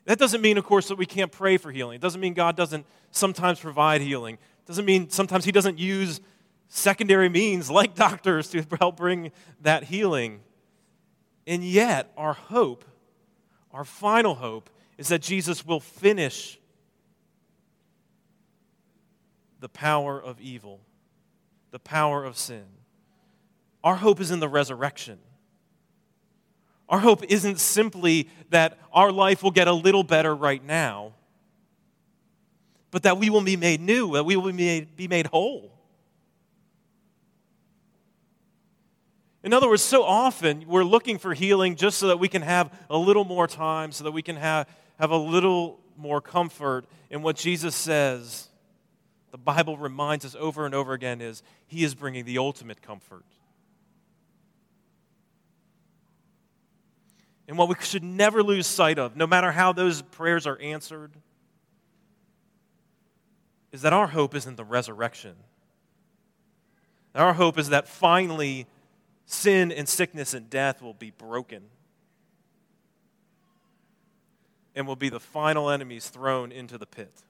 That 0.04 0.18
doesn't 0.18 0.40
mean, 0.40 0.56
of 0.56 0.64
course, 0.64 0.88
that 0.88 0.96
we 0.96 1.06
can't 1.06 1.32
pray 1.32 1.56
for 1.56 1.72
healing. 1.72 1.96
It 1.96 2.00
doesn't 2.00 2.20
mean 2.20 2.32
God 2.32 2.56
doesn't 2.56 2.86
sometimes 3.10 3.58
provide 3.58 4.00
healing. 4.00 4.34
It 4.34 4.66
doesn't 4.66 4.84
mean 4.84 5.10
sometimes 5.10 5.44
He 5.44 5.52
doesn't 5.52 5.78
use 5.78 6.20
secondary 6.68 7.28
means 7.28 7.70
like 7.70 7.94
doctors 7.96 8.48
to 8.50 8.64
help 8.78 8.96
bring 8.96 9.32
that 9.62 9.84
healing. 9.84 10.40
And 11.46 11.64
yet, 11.64 12.12
our 12.16 12.34
hope, 12.34 12.84
our 13.72 13.84
final 13.84 14.36
hope, 14.36 14.70
is 14.96 15.08
that 15.08 15.22
Jesus 15.22 15.66
will 15.66 15.80
finish 15.80 16.58
the 19.58 19.68
power 19.68 20.22
of 20.22 20.40
evil 20.40 20.80
the 21.76 21.80
power 21.80 22.24
of 22.24 22.38
sin. 22.38 22.64
Our 23.84 23.96
hope 23.96 24.18
is 24.18 24.30
in 24.30 24.40
the 24.40 24.48
resurrection. 24.48 25.18
Our 26.88 27.00
hope 27.00 27.22
isn't 27.24 27.60
simply 27.60 28.30
that 28.48 28.78
our 28.94 29.12
life 29.12 29.42
will 29.42 29.50
get 29.50 29.68
a 29.68 29.74
little 29.74 30.02
better 30.02 30.34
right 30.34 30.64
now, 30.64 31.12
but 32.90 33.02
that 33.02 33.18
we 33.18 33.28
will 33.28 33.42
be 33.42 33.58
made 33.58 33.82
new, 33.82 34.14
that 34.14 34.24
we 34.24 34.36
will 34.36 34.46
be 34.46 34.52
made, 34.52 34.96
be 34.96 35.06
made 35.06 35.26
whole. 35.26 35.70
In 39.42 39.52
other 39.52 39.68
words, 39.68 39.82
so 39.82 40.02
often 40.02 40.64
we're 40.66 40.82
looking 40.82 41.18
for 41.18 41.34
healing 41.34 41.76
just 41.76 41.98
so 41.98 42.06
that 42.06 42.18
we 42.18 42.28
can 42.28 42.40
have 42.40 42.72
a 42.88 42.96
little 42.96 43.26
more 43.26 43.46
time, 43.46 43.92
so 43.92 44.04
that 44.04 44.12
we 44.12 44.22
can 44.22 44.36
have, 44.36 44.66
have 44.98 45.10
a 45.10 45.18
little 45.18 45.78
more 45.94 46.22
comfort. 46.22 46.86
in 47.10 47.20
what 47.20 47.36
Jesus 47.36 47.76
says, 47.76 48.48
the 49.36 49.42
Bible 49.42 49.76
reminds 49.76 50.24
us 50.24 50.34
over 50.40 50.64
and 50.64 50.74
over 50.74 50.94
again, 50.94 51.20
is 51.20 51.42
He 51.66 51.84
is 51.84 51.94
bringing 51.94 52.24
the 52.24 52.38
ultimate 52.38 52.80
comfort. 52.80 53.26
And 57.46 57.58
what 57.58 57.68
we 57.68 57.74
should 57.80 58.02
never 58.02 58.42
lose 58.42 58.66
sight 58.66 58.98
of, 58.98 59.14
no 59.14 59.26
matter 59.26 59.52
how 59.52 59.74
those 59.74 60.00
prayers 60.00 60.46
are 60.46 60.58
answered, 60.58 61.12
is 63.72 63.82
that 63.82 63.92
our 63.92 64.06
hope 64.06 64.34
isn't 64.34 64.56
the 64.56 64.64
resurrection. 64.64 65.34
Our 67.14 67.34
hope 67.34 67.58
is 67.58 67.68
that 67.68 67.86
finally 67.86 68.66
sin 69.26 69.70
and 69.70 69.86
sickness 69.86 70.32
and 70.32 70.48
death 70.48 70.80
will 70.80 70.94
be 70.94 71.10
broken 71.10 71.64
and 74.74 74.86
will 74.86 74.96
be 74.96 75.10
the 75.10 75.20
final 75.20 75.68
enemies 75.68 76.08
thrown 76.08 76.52
into 76.52 76.78
the 76.78 76.86
pit. 76.86 77.25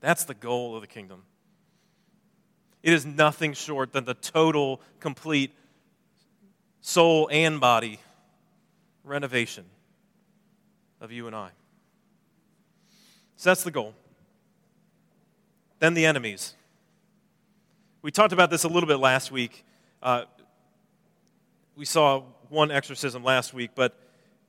That's 0.00 0.24
the 0.24 0.34
goal 0.34 0.74
of 0.74 0.80
the 0.80 0.86
kingdom. 0.86 1.22
It 2.82 2.92
is 2.92 3.04
nothing 3.04 3.52
short 3.54 3.92
than 3.92 4.04
the 4.04 4.14
total, 4.14 4.80
complete 5.00 5.52
soul 6.80 7.28
and 7.32 7.60
body 7.60 7.98
renovation 9.04 9.64
of 11.00 11.10
you 11.10 11.26
and 11.26 11.34
I. 11.34 11.50
So 13.36 13.50
that's 13.50 13.64
the 13.64 13.70
goal. 13.70 13.94
Then 15.78 15.94
the 15.94 16.06
enemies. 16.06 16.54
We 18.02 18.10
talked 18.10 18.32
about 18.32 18.50
this 18.50 18.64
a 18.64 18.68
little 18.68 18.86
bit 18.88 18.98
last 18.98 19.30
week. 19.30 19.64
Uh, 20.02 20.24
we 21.76 21.84
saw 21.84 22.22
one 22.48 22.70
exorcism 22.70 23.22
last 23.22 23.54
week, 23.54 23.70
but 23.74 23.96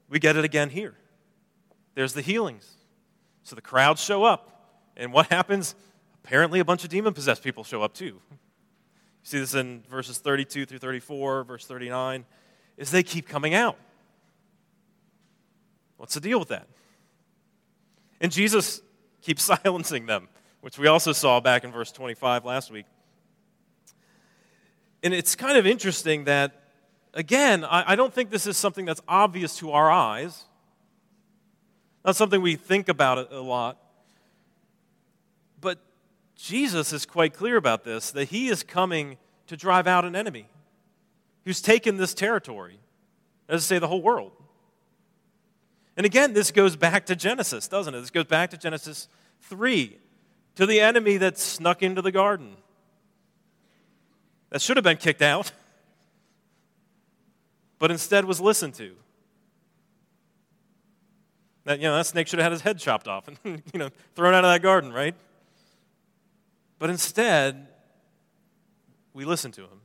we 0.10 0.20
get 0.20 0.36
it 0.36 0.46
again 0.46 0.70
here. 0.70 0.96
There's 1.96 2.14
the 2.14 2.22
healings. 2.22 2.68
So 3.44 3.56
the 3.56 3.62
crowds 3.62 4.04
show 4.04 4.24
up. 4.24 4.59
And 5.00 5.14
what 5.14 5.28
happens? 5.28 5.74
Apparently, 6.24 6.60
a 6.60 6.66
bunch 6.66 6.84
of 6.84 6.90
demon 6.90 7.14
possessed 7.14 7.42
people 7.42 7.64
show 7.64 7.82
up 7.82 7.94
too. 7.94 8.20
You 8.30 8.38
see 9.24 9.40
this 9.40 9.56
in 9.56 9.82
verses 9.90 10.20
32 10.20 10.66
through 10.66 10.78
34, 10.78 11.46
verse 11.46 11.66
39, 11.66 12.26
is 12.78 12.92
they 12.92 13.02
keep 13.02 13.28
coming 13.28 13.54
out. 13.54 13.78
What's 15.98 16.14
the 16.14 16.20
deal 16.20 16.38
with 16.38 16.50
that? 16.50 16.68
And 18.22 18.32
Jesus 18.32 18.82
keeps 19.22 19.44
silencing 19.64 20.06
them, 20.06 20.28
which 20.62 20.78
we 20.78 20.88
also 20.88 21.14
saw 21.14 21.40
back 21.40 21.64
in 21.64 21.72
verse 21.72 21.92
25 21.92 22.44
last 22.44 22.70
week. 22.70 22.86
And 25.02 25.14
it's 25.14 25.34
kind 25.34 25.58
of 25.58 25.66
interesting 25.66 26.26
that, 26.26 26.52
again, 27.14 27.64
I, 27.64 27.94
I 27.94 27.96
don't 27.96 28.14
think 28.14 28.32
this 28.32 28.46
is 28.46 28.58
something 28.58 28.84
that's 28.84 29.02
obvious 29.08 29.56
to 29.60 29.72
our 29.72 29.90
eyes, 29.90 30.44
not 32.04 32.18
something 32.18 32.42
we 32.42 32.58
think 32.58 32.90
about 32.90 33.32
a 33.32 33.40
lot. 33.40 33.78
Jesus 36.42 36.94
is 36.94 37.06
quite 37.06 37.34
clear 37.34 37.58
about 37.58 37.84
this 37.84 38.12
that 38.12 38.30
he 38.30 38.48
is 38.48 38.64
coming 38.64 39.18
to 39.48 39.58
drive 39.58 39.88
out 39.88 40.06
an 40.06 40.16
enemy 40.16 40.48
who's 41.44 41.62
taken 41.62 41.98
this 41.98 42.14
territory, 42.14 42.80
as 43.50 43.66
I 43.66 43.76
say, 43.76 43.80
the 43.80 43.90
whole 43.90 44.02
world. 44.02 44.32
And 45.98 46.06
again, 46.06 46.32
this 46.32 46.52
goes 46.52 46.78
back 46.78 47.06
to 47.08 47.16
Genesis, 47.16 47.68
doesn't 47.68 47.94
it? 47.94 48.00
This 48.00 48.10
goes 48.10 48.24
back 48.24 48.52
to 48.52 48.58
Genesis 48.58 49.10
3, 49.42 49.98
to 50.56 50.66
the 50.66 50.80
enemy 50.80 51.18
that 51.18 51.38
snuck 51.38 51.84
into 51.84 52.02
the 52.02 52.12
garden 52.12 52.56
that 54.50 54.62
should 54.62 54.78
have 54.78 54.84
been 54.86 54.98
kicked 54.98 55.22
out, 55.22 55.52
but 57.80 57.92
instead 57.92 58.24
was 58.24 58.40
listened 58.40 58.76
to. 58.76 58.96
That, 61.66 61.80
you 61.80 61.90
know, 61.90 61.98
that 61.98 62.06
snake 62.06 62.28
should 62.30 62.40
have 62.40 62.46
had 62.46 62.54
his 62.54 62.62
head 62.62 62.80
chopped 62.80 63.10
off 63.10 63.28
and 63.28 63.38
you 63.74 63.80
know, 63.80 63.90
thrown 64.16 64.34
out 64.34 64.46
of 64.46 64.52
that 64.52 64.62
garden, 64.62 64.94
right? 64.94 65.16
But 66.80 66.90
instead, 66.90 67.68
we 69.14 69.26
listen 69.26 69.52
to 69.52 69.64
him. 69.64 69.82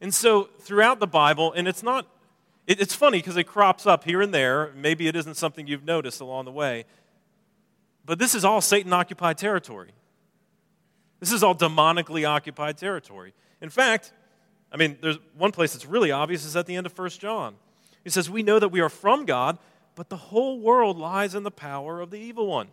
And 0.00 0.14
so 0.14 0.44
throughout 0.60 1.00
the 1.00 1.06
Bible, 1.06 1.52
and 1.52 1.68
it's 1.68 1.82
not, 1.82 2.06
it, 2.66 2.80
it's 2.80 2.94
funny 2.94 3.18
because 3.18 3.36
it 3.36 3.44
crops 3.44 3.86
up 3.86 4.04
here 4.04 4.22
and 4.22 4.32
there. 4.32 4.72
Maybe 4.74 5.08
it 5.08 5.16
isn't 5.16 5.36
something 5.36 5.66
you've 5.66 5.84
noticed 5.84 6.20
along 6.20 6.46
the 6.46 6.52
way. 6.52 6.84
But 8.06 8.18
this 8.18 8.34
is 8.34 8.44
all 8.44 8.60
Satan 8.60 8.92
occupied 8.92 9.36
territory. 9.36 9.90
This 11.18 11.32
is 11.32 11.42
all 11.42 11.54
demonically 11.54 12.26
occupied 12.26 12.78
territory. 12.78 13.34
In 13.60 13.68
fact, 13.68 14.12
I 14.72 14.76
mean, 14.76 14.96
there's 15.02 15.18
one 15.36 15.52
place 15.52 15.74
that's 15.74 15.84
really 15.84 16.10
obvious 16.10 16.44
is 16.44 16.56
at 16.56 16.66
the 16.66 16.76
end 16.76 16.86
of 16.86 16.98
1 16.98 17.10
John. 17.10 17.56
He 18.04 18.10
says, 18.10 18.30
We 18.30 18.42
know 18.42 18.58
that 18.58 18.68
we 18.68 18.80
are 18.80 18.88
from 18.88 19.26
God, 19.26 19.58
but 19.94 20.08
the 20.08 20.16
whole 20.16 20.60
world 20.60 20.96
lies 20.96 21.34
in 21.34 21.42
the 21.42 21.50
power 21.50 22.00
of 22.00 22.10
the 22.10 22.16
evil 22.16 22.46
one. 22.46 22.68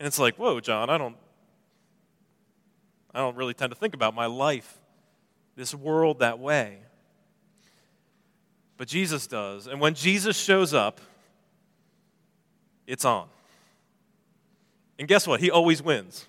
And 0.00 0.06
it's 0.06 0.18
like, 0.18 0.36
whoa, 0.36 0.58
John, 0.60 0.88
I 0.90 0.96
don't 0.98 1.16
I 3.14 3.18
don't 3.18 3.36
really 3.36 3.54
tend 3.54 3.70
to 3.70 3.76
think 3.76 3.94
about 3.94 4.14
my 4.14 4.26
life, 4.26 4.78
this 5.56 5.74
world 5.74 6.20
that 6.20 6.38
way. 6.38 6.78
But 8.76 8.88
Jesus 8.88 9.26
does. 9.26 9.66
And 9.66 9.80
when 9.80 9.94
Jesus 9.94 10.38
shows 10.38 10.72
up, 10.72 11.00
it's 12.86 13.04
on. 13.04 13.28
And 14.98 15.06
guess 15.06 15.26
what? 15.26 15.40
He 15.40 15.50
always 15.50 15.82
wins. 15.82 16.24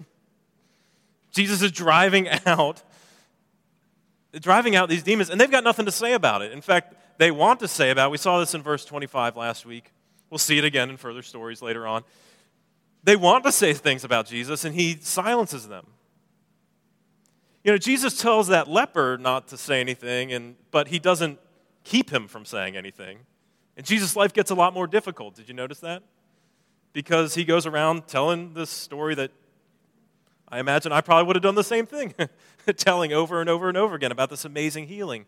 Jesus 1.32 1.62
is 1.62 1.72
driving 1.72 2.28
out 2.46 2.84
driving 4.40 4.78
out 4.78 4.88
these 4.88 5.04
demons 5.04 5.30
and 5.30 5.40
they've 5.40 5.52
got 5.52 5.64
nothing 5.64 5.86
to 5.86 5.92
say 5.92 6.14
about 6.14 6.42
it. 6.42 6.52
In 6.52 6.62
fact, 6.62 6.96
they 7.18 7.32
want 7.32 7.60
to 7.62 7.68
say 7.68 7.90
about 7.90 8.08
it. 8.08 8.12
We 8.12 8.18
saw 8.18 8.40
this 8.40 8.54
in 8.54 8.62
verse 8.62 8.86
25 8.86 9.38
last 9.38 9.66
week. 9.66 9.92
We'll 10.30 10.40
see 10.40 10.58
it 10.58 10.66
again 10.66 10.90
in 10.90 10.98
further 10.98 11.22
stories 11.22 11.62
later 11.62 11.86
on. 11.86 12.04
They 13.04 13.16
want 13.16 13.44
to 13.46 13.52
say 13.52 13.74
things 13.74 14.04
about 14.04 14.28
Jesus 14.28 14.64
and 14.64 14.76
he 14.76 14.98
silences 15.02 15.68
them. 15.68 15.88
You 17.64 17.72
know, 17.72 17.78
Jesus 17.78 18.20
tells 18.20 18.48
that 18.48 18.68
leper 18.68 19.18
not 19.18 19.48
to 19.50 19.58
say 19.58 19.80
anything 19.80 20.32
and 20.34 20.56
but 20.72 20.88
he 20.88 21.00
doesn't 21.00 21.40
keep 21.84 22.12
him 22.12 22.28
from 22.28 22.46
saying 22.46 22.76
anything. 22.76 23.20
And 23.78 23.86
Jesus' 23.86 24.16
life 24.16 24.34
gets 24.34 24.52
a 24.52 24.56
lot 24.56 24.74
more 24.74 24.88
difficult. 24.88 25.36
Did 25.36 25.48
you 25.48 25.54
notice 25.54 25.80
that? 25.80 26.04
because 26.94 27.36
he 27.36 27.44
goes 27.44 27.66
around 27.66 28.08
telling 28.08 28.54
this 28.54 28.70
story 28.70 29.16
that 29.16 29.32
I 30.48 30.60
imagine 30.60 30.92
I 30.92 31.02
probably 31.02 31.28
would 31.28 31.36
have 31.36 31.44
done 31.44 31.56
the 31.56 31.64
same 31.64 31.86
thing, 31.86 32.14
telling 32.76 33.14
over 33.14 33.40
and 33.40 33.50
over 33.50 33.70
and 33.70 33.78
over 33.78 33.96
again 33.96 34.12
about 34.12 34.30
this 34.30 34.44
amazing 34.44 34.88
healing. 34.88 35.26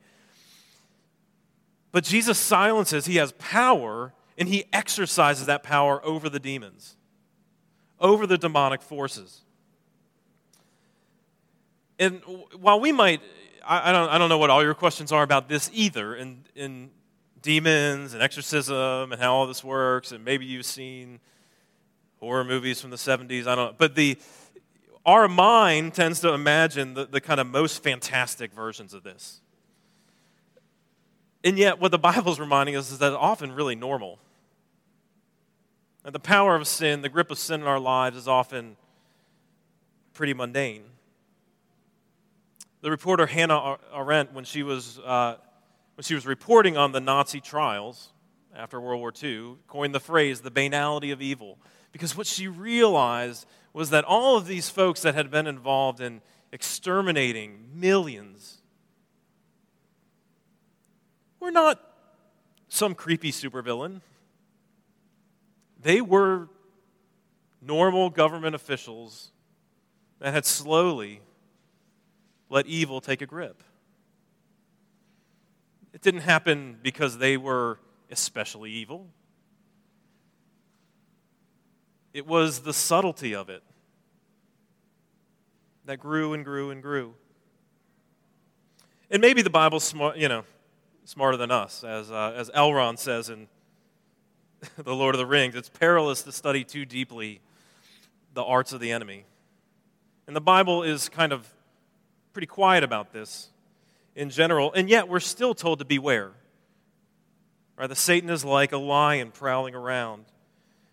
But 1.92 2.04
Jesus 2.04 2.38
silences, 2.38 3.06
he 3.06 3.18
has 3.18 3.32
power, 3.34 4.14
and 4.38 4.50
he 4.50 4.66
exercises 4.74 5.46
that 5.46 5.64
power 5.64 6.04
over 6.04 6.28
the 6.28 6.40
demons, 6.40 6.98
over 8.04 8.28
the 8.28 8.38
demonic 8.38 8.84
forces. 8.84 9.42
And 11.98 12.22
while 12.60 12.80
we 12.80 12.92
might, 12.92 13.22
I, 13.66 13.92
don't, 13.94 14.10
I 14.10 14.18
don't 14.18 14.30
know 14.30 14.38
what 14.38 14.50
all 14.50 14.62
your 14.62 14.74
questions 14.74 15.12
are 15.12 15.24
about 15.24 15.48
this 15.48 15.72
either, 15.74 16.16
in, 16.16 16.44
in 16.54 16.92
demons 17.42 18.14
and 18.14 18.22
exorcism 18.22 19.12
and 19.12 19.22
how 19.22 19.34
all 19.34 19.48
this 19.48 19.64
works, 19.64 20.12
and 20.12 20.26
maybe 20.26 20.46
you've 20.46 20.66
seen 20.66 21.22
horror 22.20 22.44
movies 22.44 22.82
from 22.82 22.90
the 22.90 22.98
70s. 22.98 23.48
I 23.48 23.56
don't 23.56 23.72
know. 23.72 23.76
But 23.78 23.96
the, 23.96 24.18
our 25.06 25.28
mind 25.30 25.94
tends 25.94 26.20
to 26.22 26.34
imagine 26.34 26.96
the, 26.96 27.06
the 27.06 27.22
kind 27.22 27.40
of 27.40 27.48
most 27.48 27.82
fantastic 27.84 28.54
versions 28.54 28.94
of 28.94 29.04
this. 29.04 29.40
And 31.44 31.58
yet, 31.58 31.80
what 31.80 31.92
the 31.92 32.00
Bible's 32.00 32.40
reminding 32.40 32.76
us 32.76 32.92
is 32.92 33.00
that 33.00 33.08
it's 33.08 33.18
often 33.20 33.52
really 33.52 33.76
normal. 33.76 34.20
And 36.06 36.14
the 36.14 36.20
power 36.20 36.56
of 36.56 36.68
sin, 36.68 37.02
the 37.02 37.10
grip 37.10 37.32
of 37.32 37.38
sin 37.38 37.62
in 37.62 37.68
our 37.68 37.80
lives, 37.80 38.18
is 38.18 38.28
often 38.28 38.76
pretty 40.14 40.34
mundane. 40.34 40.84
The 42.82 42.92
reporter 42.92 43.26
Hannah 43.26 43.78
Arendt, 43.96 44.34
when 44.34 44.44
she 44.44 44.64
was, 44.64 45.00
uh, 45.00 45.38
when 45.96 46.04
she 46.04 46.16
was 46.16 46.26
reporting 46.26 46.76
on 46.76 46.92
the 46.92 47.00
Nazi 47.00 47.40
trials 47.40 48.12
after 48.54 48.82
World 48.82 49.00
War 49.00 49.14
II, 49.22 49.56
coined 49.68 49.96
the 49.96 50.02
phrase 50.02 50.42
the 50.42 50.52
banality 50.52 51.12
of 51.12 51.22
evil. 51.22 51.58
Because 51.94 52.18
what 52.18 52.28
she 52.28 52.48
realized 52.48 53.46
was 53.72 53.90
that 53.92 54.04
all 54.04 54.36
of 54.36 54.46
these 54.46 54.70
folks 54.70 55.02
that 55.04 55.16
had 55.16 55.32
been 55.32 55.48
involved 55.48 56.02
in 56.02 56.22
exterminating 56.52 57.70
millions 57.74 58.62
were 61.40 61.52
not 61.52 61.80
some 62.68 62.94
creepy 62.94 63.32
supervillain. 63.32 64.02
They 65.84 66.02
were 66.02 66.48
normal 67.62 68.10
government 68.10 68.56
officials 68.56 69.32
that 70.20 70.34
had 70.34 70.46
slowly 70.46 71.22
let 72.50 72.66
evil 72.66 73.02
take 73.02 73.22
a 73.22 73.26
grip. 73.26 73.62
It 75.94 76.02
didn't 76.02 76.22
happen 76.22 76.78
because 76.82 77.18
they 77.18 77.38
were 77.38 77.80
especially 78.10 78.72
evil. 78.72 79.08
It 82.14 82.26
was 82.26 82.60
the 82.60 82.74
subtlety 82.74 83.36
of 83.36 83.50
it 83.50 83.64
that 85.86 85.98
grew 85.98 86.34
and 86.34 86.46
grew 86.46 86.72
and 86.72 86.82
grew. 86.82 87.14
And 89.12 89.22
maybe 89.22 89.42
the 89.42 89.50
Bible's 89.50 89.84
smart, 89.84 90.18
you 90.18 90.30
know, 90.30 90.46
smarter 91.06 91.38
than 91.38 91.52
us, 91.52 91.84
as, 91.84 92.10
uh, 92.10 92.34
as 92.36 92.50
Elrond 92.52 93.00
says 93.00 93.30
in 93.30 93.48
The 94.84 94.96
Lord 94.96 95.16
of 95.16 95.20
the 95.20 95.26
Rings. 95.26 95.56
It's 95.56 95.70
perilous 95.70 96.24
to 96.24 96.32
study 96.32 96.64
too 96.64 96.86
deeply 96.86 97.42
the 98.34 98.44
arts 98.44 98.74
of 98.74 98.80
the 98.80 98.92
enemy. 98.92 99.26
And 100.28 100.36
the 100.36 100.42
Bible 100.42 100.84
is 100.84 101.10
kind 101.10 101.32
of 101.32 101.48
pretty 102.32 102.48
quiet 102.48 102.84
about 102.84 103.14
this 103.14 103.50
in 104.16 104.30
general, 104.30 104.72
and 104.74 104.90
yet 104.90 105.08
we're 105.08 105.20
still 105.20 105.54
told 105.54 105.80
to 105.80 105.86
beware. 105.86 106.32
Right? 107.78 107.88
The 107.88 107.96
Satan 107.96 108.30
is 108.30 108.46
like 108.46 108.72
a 108.72 108.78
lion 108.78 109.32
prowling 109.32 109.76
around. 109.76 110.26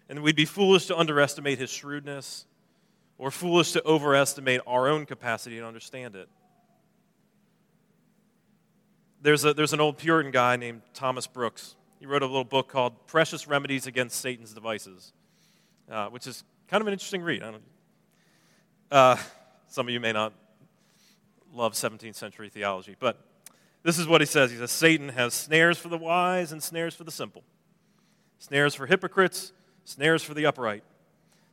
And 0.09 0.23
we'd 0.23 0.37
be 0.37 0.45
foolish 0.45 0.87
to 0.87 0.97
underestimate 0.97 1.59
his 1.59 1.71
shrewdness 1.71 2.47
or 3.17 3.31
foolish 3.31 3.73
to 3.73 3.85
overestimate 3.87 4.61
our 4.67 4.89
own 4.89 5.07
capacity 5.07 5.59
to 5.59 5.67
understand 5.67 6.17
it. 6.17 6.29
There's, 9.23 9.45
a, 9.45 9.55
there's 9.55 9.75
an 9.75 9.81
old 9.81 9.99
Puritan 9.99 10.33
guy 10.33 10.57
named 10.57 10.81
Thomas 10.95 11.27
Brooks. 11.27 11.77
He 12.01 12.07
wrote 12.07 12.23
a 12.23 12.27
little 12.27 12.45
book 12.45 12.69
called 12.69 13.07
Precious 13.07 13.47
Remedies 13.47 13.87
Against 13.87 14.19
Satan's 14.21 14.55
Devices, 14.55 15.13
uh, 15.91 16.09
which 16.09 16.27
is 16.27 16.43
kind 16.67 16.81
of 16.81 16.87
an 16.87 16.95
interesting 16.95 17.21
read. 17.21 17.43
Uh, 18.91 19.17
some 19.69 19.87
of 19.87 19.93
you 19.93 20.01
may 20.01 20.13
not 20.13 20.33
love 21.53 21.75
17th 21.75 22.15
century 22.15 22.49
theology, 22.49 22.97
but 22.99 23.19
this 23.83 23.99
is 23.99 24.09
what 24.09 24.23
he 24.23 24.27
says. 24.27 24.51
He 24.51 24.57
says 24.57 24.71
Satan 24.71 25.11
has 25.11 25.35
snares 25.35 25.77
for 25.77 25.89
the 25.89 25.99
wise 25.99 26.53
and 26.53 26.63
snares 26.63 26.95
for 26.95 27.05
the 27.05 27.11
simple, 27.11 27.45
snares 28.39 28.75
for 28.75 28.87
hypocrites, 28.87 29.53
snares 29.85 30.23
for 30.23 30.33
the 30.33 30.47
upright, 30.47 30.85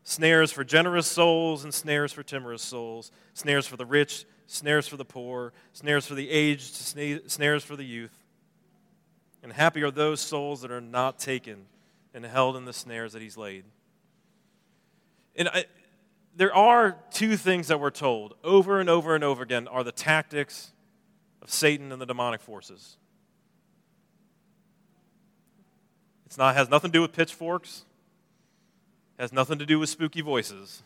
snares 0.04 0.54
for 0.54 0.64
generous 0.64 1.08
souls 1.08 1.66
and 1.66 1.74
snares 1.74 2.14
for 2.14 2.24
timorous 2.24 2.62
souls, 2.62 3.12
snares 3.34 3.68
for 3.68 3.76
the 3.76 3.86
rich, 3.86 4.24
snares 4.46 4.88
for 4.88 4.96
the 4.96 5.04
poor, 5.04 5.52
snares 5.74 6.08
for 6.08 6.16
the 6.16 6.30
aged, 6.30 6.74
snares 6.74 7.66
for 7.66 7.76
the 7.76 7.84
youth. 7.84 8.18
And 9.48 9.56
happy 9.56 9.82
are 9.82 9.92
those 9.92 10.20
souls 10.20 10.60
that 10.60 10.72
are 10.72 10.82
not 10.82 11.20
taken 11.20 11.68
and 12.14 12.26
held 12.26 12.58
in 12.58 12.66
the 12.66 12.74
snares 12.74 13.14
that 13.14 13.22
he's 13.22 13.38
laid. 13.38 13.64
And 15.38 15.48
I, 15.48 15.64
there 16.36 16.54
are 16.54 16.98
two 17.12 17.38
things 17.38 17.70
that 17.70 17.80
we're 17.80 17.90
told 17.90 18.34
over 18.44 18.82
and 18.82 18.90
over 18.90 19.16
and 19.16 19.24
over 19.24 19.44
again 19.44 19.70
are 19.70 19.86
the 19.86 19.94
tactics 19.94 20.74
of 21.42 21.50
Satan 21.50 21.94
and 21.94 22.02
the 22.02 22.06
demonic 22.06 22.42
forces. 22.42 22.98
It's 26.26 26.38
not 26.38 26.54
has 26.58 26.70
nothing 26.70 26.92
to 26.92 26.98
do 26.98 27.02
with 27.02 27.14
pitchforks. 27.14 27.86
Has 29.18 29.32
nothing 29.32 29.60
to 29.60 29.66
do 29.66 29.80
with 29.80 29.88
spooky 29.88 30.20
voices. 30.20 30.84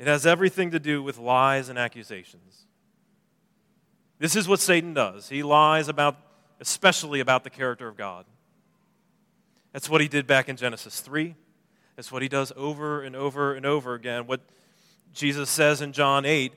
It 0.00 0.08
has 0.08 0.26
everything 0.26 0.72
to 0.72 0.80
do 0.80 1.00
with 1.00 1.16
lies 1.16 1.68
and 1.68 1.78
accusations. 1.78 2.64
This 4.18 4.34
is 4.34 4.48
what 4.48 4.58
Satan 4.58 4.94
does. 4.94 5.28
He 5.28 5.44
lies 5.44 5.86
about 5.86 6.16
especially 6.60 7.20
about 7.20 7.44
the 7.44 7.50
character 7.50 7.88
of 7.88 7.96
God. 7.96 8.24
That's 9.72 9.88
what 9.88 10.00
he 10.00 10.08
did 10.08 10.26
back 10.26 10.48
in 10.48 10.56
Genesis 10.56 11.00
3. 11.00 11.34
That's 11.96 12.10
what 12.10 12.22
he 12.22 12.28
does 12.28 12.52
over 12.56 13.02
and 13.02 13.14
over 13.14 13.54
and 13.54 13.66
over 13.66 13.94
again. 13.94 14.26
What 14.26 14.40
Jesus 15.12 15.50
says 15.50 15.80
in 15.82 15.92
John 15.92 16.24
8 16.24 16.52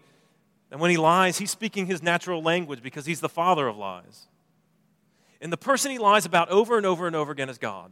and 0.72 0.80
when 0.80 0.90
he 0.90 0.98
lies, 0.98 1.38
he's 1.38 1.52
speaking 1.52 1.86
his 1.86 2.02
natural 2.02 2.42
language 2.42 2.82
because 2.82 3.06
he's 3.06 3.20
the 3.20 3.30
father 3.30 3.68
of 3.68 3.76
lies. 3.76 4.28
And 5.42 5.52
the 5.52 5.58
person 5.58 5.92
he 5.92 5.98
lies 5.98 6.26
about 6.26 6.50
over 6.50 6.78
and 6.78 6.86
over 6.86 7.08
and 7.08 7.16
over 7.16 7.32
again 7.32 7.50
is 7.50 7.58
God 7.58 7.92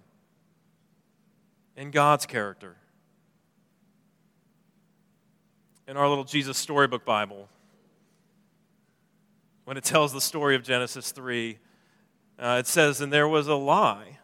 and 1.75 1.91
God's 1.91 2.25
character. 2.25 2.77
In 5.87 5.97
our 5.97 6.07
little 6.07 6.23
Jesus 6.23 6.57
storybook 6.57 7.03
Bible, 7.03 7.49
when 9.65 9.75
it 9.75 9.83
tells 9.83 10.13
the 10.13 10.21
story 10.21 10.55
of 10.55 10.63
Genesis 10.63 11.11
3, 11.11 11.57
uh, 12.39 12.57
it 12.59 12.67
says, 12.67 13.01
And 13.01 13.11
there 13.11 13.27
was 13.27 13.47
a 13.47 13.55
lie 13.55 14.19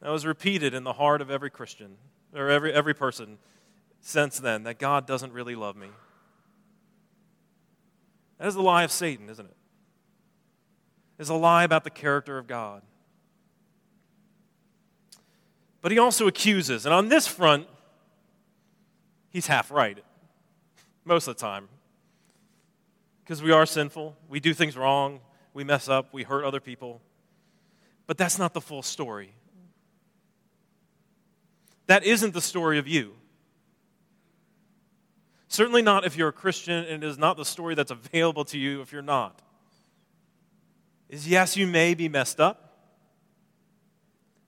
that 0.00 0.10
was 0.10 0.26
repeated 0.26 0.74
in 0.74 0.84
the 0.84 0.94
heart 0.94 1.20
of 1.20 1.30
every 1.30 1.50
Christian, 1.50 1.96
or 2.34 2.50
every, 2.50 2.72
every 2.72 2.94
person 2.94 3.38
since 4.00 4.38
then, 4.38 4.62
that 4.64 4.78
God 4.78 5.06
doesn't 5.06 5.32
really 5.32 5.54
love 5.54 5.76
me. 5.76 5.88
That 8.38 8.46
is 8.46 8.54
the 8.54 8.62
lie 8.62 8.84
of 8.84 8.92
Satan, 8.92 9.28
isn't 9.28 9.44
it? 9.44 9.56
It's 11.18 11.28
a 11.28 11.34
lie 11.34 11.64
about 11.64 11.82
the 11.82 11.90
character 11.90 12.38
of 12.38 12.46
God. 12.46 12.82
But 15.80 15.92
he 15.92 15.98
also 15.98 16.26
accuses, 16.26 16.86
and 16.86 16.94
on 16.94 17.08
this 17.08 17.26
front, 17.26 17.66
he's 19.30 19.46
half 19.46 19.70
right 19.70 19.98
most 21.04 21.26
of 21.26 21.36
the 21.36 21.40
time. 21.40 21.68
Because 23.24 23.42
we 23.42 23.52
are 23.52 23.66
sinful, 23.66 24.16
we 24.28 24.40
do 24.40 24.54
things 24.54 24.76
wrong, 24.76 25.20
we 25.58 25.64
mess 25.64 25.88
up, 25.88 26.12
we 26.12 26.22
hurt 26.22 26.44
other 26.44 26.60
people. 26.60 27.00
But 28.06 28.16
that's 28.16 28.38
not 28.38 28.54
the 28.54 28.60
full 28.60 28.80
story. 28.80 29.34
That 31.88 32.04
isn't 32.04 32.32
the 32.32 32.40
story 32.40 32.78
of 32.78 32.86
you. 32.86 33.14
Certainly 35.48 35.82
not 35.82 36.04
if 36.04 36.16
you're 36.16 36.28
a 36.28 36.32
Christian, 36.32 36.84
and 36.84 37.02
it 37.02 37.06
is 37.08 37.18
not 37.18 37.36
the 37.36 37.44
story 37.44 37.74
that's 37.74 37.90
available 37.90 38.44
to 38.44 38.56
you 38.56 38.82
if 38.82 38.92
you're 38.92 39.02
not. 39.02 39.42
Is 41.08 41.26
yes, 41.26 41.56
you 41.56 41.66
may 41.66 41.94
be 41.94 42.08
messed 42.08 42.38
up, 42.38 42.76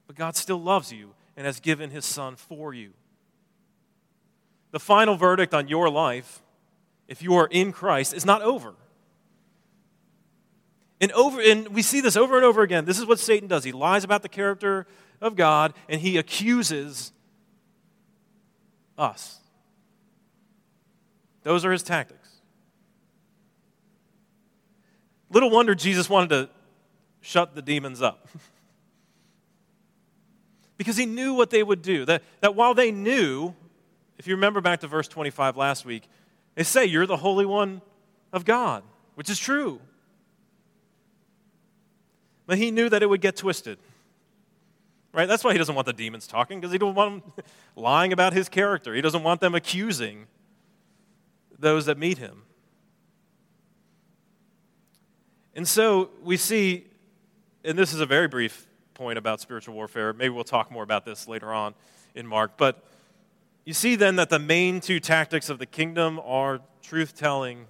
but 0.07 0.14
God 0.14 0.37
still 0.37 0.62
loves 0.62 0.92
you 0.92 1.14
and 1.37 1.44
has 1.44 1.59
given 1.59 1.90
his 1.90 2.05
son 2.05 2.37
for 2.37 2.73
you. 2.73 2.92
The 4.70 4.79
final 4.79 5.16
verdict 5.16 5.55
on 5.55 5.66
your 5.66 5.90
life, 5.90 6.40
if 7.09 7.20
you 7.20 7.35
are 7.35 7.49
in 7.51 7.73
Christ, 7.73 8.14
is 8.14 8.25
not 8.25 8.42
over. 8.42 8.75
And, 11.00 11.10
over, 11.12 11.40
and 11.40 11.68
we 11.68 11.82
see 11.82 12.00
this 12.00 12.16
over 12.16 12.36
and 12.36 12.44
over 12.44 12.62
again. 12.62 12.84
This 12.84 12.98
is 12.98 13.06
what 13.06 13.18
Satan 13.18 13.48
does. 13.48 13.64
He 13.64 13.72
lies 13.72 14.04
about 14.04 14.22
the 14.22 14.28
character 14.28 14.86
of 15.20 15.34
God 15.34 15.72
and 15.88 16.00
he 16.00 16.18
accuses 16.18 17.12
us. 18.98 19.38
Those 21.42 21.64
are 21.64 21.72
his 21.72 21.82
tactics. 21.82 22.28
Little 25.30 25.50
wonder 25.50 25.74
Jesus 25.74 26.10
wanted 26.10 26.28
to 26.30 26.50
shut 27.22 27.54
the 27.54 27.62
demons 27.62 28.02
up. 28.02 28.28
because 30.80 30.96
he 30.96 31.06
knew 31.06 31.34
what 31.34 31.50
they 31.50 31.62
would 31.62 31.82
do. 31.82 32.04
That, 32.06 32.22
that 32.40 32.54
while 32.54 32.72
they 32.72 32.90
knew, 32.90 33.54
if 34.18 34.26
you 34.26 34.34
remember 34.34 34.60
back 34.60 34.80
to 34.80 34.86
verse 34.86 35.08
25 35.08 35.56
last 35.56 35.84
week, 35.84 36.04
they 36.54 36.62
say, 36.62 36.86
You're 36.86 37.06
the 37.06 37.18
Holy 37.18 37.46
One 37.46 37.82
of 38.32 38.44
God, 38.44 38.82
which 39.14 39.30
is 39.30 39.38
true. 39.38 39.80
But 42.50 42.58
he 42.58 42.72
knew 42.72 42.88
that 42.88 43.00
it 43.00 43.06
would 43.06 43.20
get 43.20 43.36
twisted. 43.36 43.78
Right? 45.12 45.26
That's 45.26 45.44
why 45.44 45.52
he 45.52 45.58
doesn't 45.58 45.76
want 45.76 45.86
the 45.86 45.92
demons 45.92 46.26
talking, 46.26 46.58
because 46.58 46.72
he 46.72 46.78
doesn't 46.78 46.96
want 46.96 47.36
them 47.36 47.44
lying 47.76 48.12
about 48.12 48.32
his 48.32 48.48
character. 48.48 48.92
He 48.92 49.00
doesn't 49.00 49.22
want 49.22 49.40
them 49.40 49.54
accusing 49.54 50.26
those 51.60 51.86
that 51.86 51.96
meet 51.96 52.18
him. 52.18 52.42
And 55.54 55.68
so 55.68 56.10
we 56.24 56.36
see, 56.36 56.88
and 57.62 57.78
this 57.78 57.92
is 57.92 58.00
a 58.00 58.06
very 58.06 58.26
brief 58.26 58.66
point 58.94 59.16
about 59.16 59.40
spiritual 59.40 59.76
warfare. 59.76 60.12
Maybe 60.12 60.30
we'll 60.30 60.42
talk 60.42 60.72
more 60.72 60.82
about 60.82 61.04
this 61.04 61.28
later 61.28 61.52
on 61.52 61.72
in 62.16 62.26
Mark. 62.26 62.56
But 62.56 62.82
you 63.64 63.74
see 63.74 63.94
then 63.94 64.16
that 64.16 64.28
the 64.28 64.40
main 64.40 64.80
two 64.80 64.98
tactics 64.98 65.50
of 65.50 65.60
the 65.60 65.66
kingdom 65.66 66.20
are 66.24 66.58
truth 66.82 67.16
telling 67.16 67.66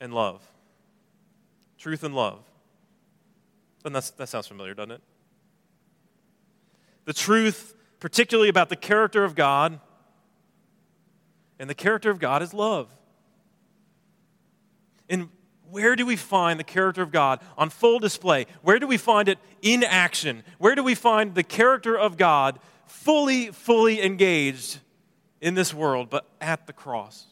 and 0.00 0.12
love. 0.12 0.47
Truth 1.78 2.04
and 2.04 2.14
love. 2.14 2.40
And 3.84 3.94
that's, 3.94 4.10
that 4.10 4.28
sounds 4.28 4.46
familiar, 4.46 4.74
doesn't 4.74 4.92
it? 4.92 5.00
The 7.04 7.12
truth 7.12 7.74
particularly 8.00 8.48
about 8.48 8.68
the 8.68 8.76
character 8.76 9.24
of 9.24 9.34
God. 9.34 9.80
And 11.58 11.68
the 11.68 11.74
character 11.74 12.10
of 12.10 12.18
God 12.18 12.42
is 12.42 12.54
love. 12.54 12.88
And 15.08 15.28
where 15.70 15.96
do 15.96 16.06
we 16.06 16.16
find 16.16 16.58
the 16.58 16.64
character 16.64 17.02
of 17.02 17.10
God 17.10 17.40
on 17.56 17.70
full 17.70 17.98
display? 17.98 18.46
Where 18.62 18.78
do 18.78 18.86
we 18.86 18.96
find 18.96 19.28
it 19.28 19.38
in 19.62 19.82
action? 19.82 20.44
Where 20.58 20.74
do 20.74 20.82
we 20.82 20.94
find 20.94 21.34
the 21.34 21.42
character 21.42 21.98
of 21.98 22.16
God 22.16 22.58
fully, 22.86 23.50
fully 23.50 24.02
engaged 24.02 24.78
in 25.40 25.54
this 25.54 25.74
world, 25.74 26.10
but 26.10 26.26
at 26.40 26.66
the 26.66 26.72
cross? 26.72 27.26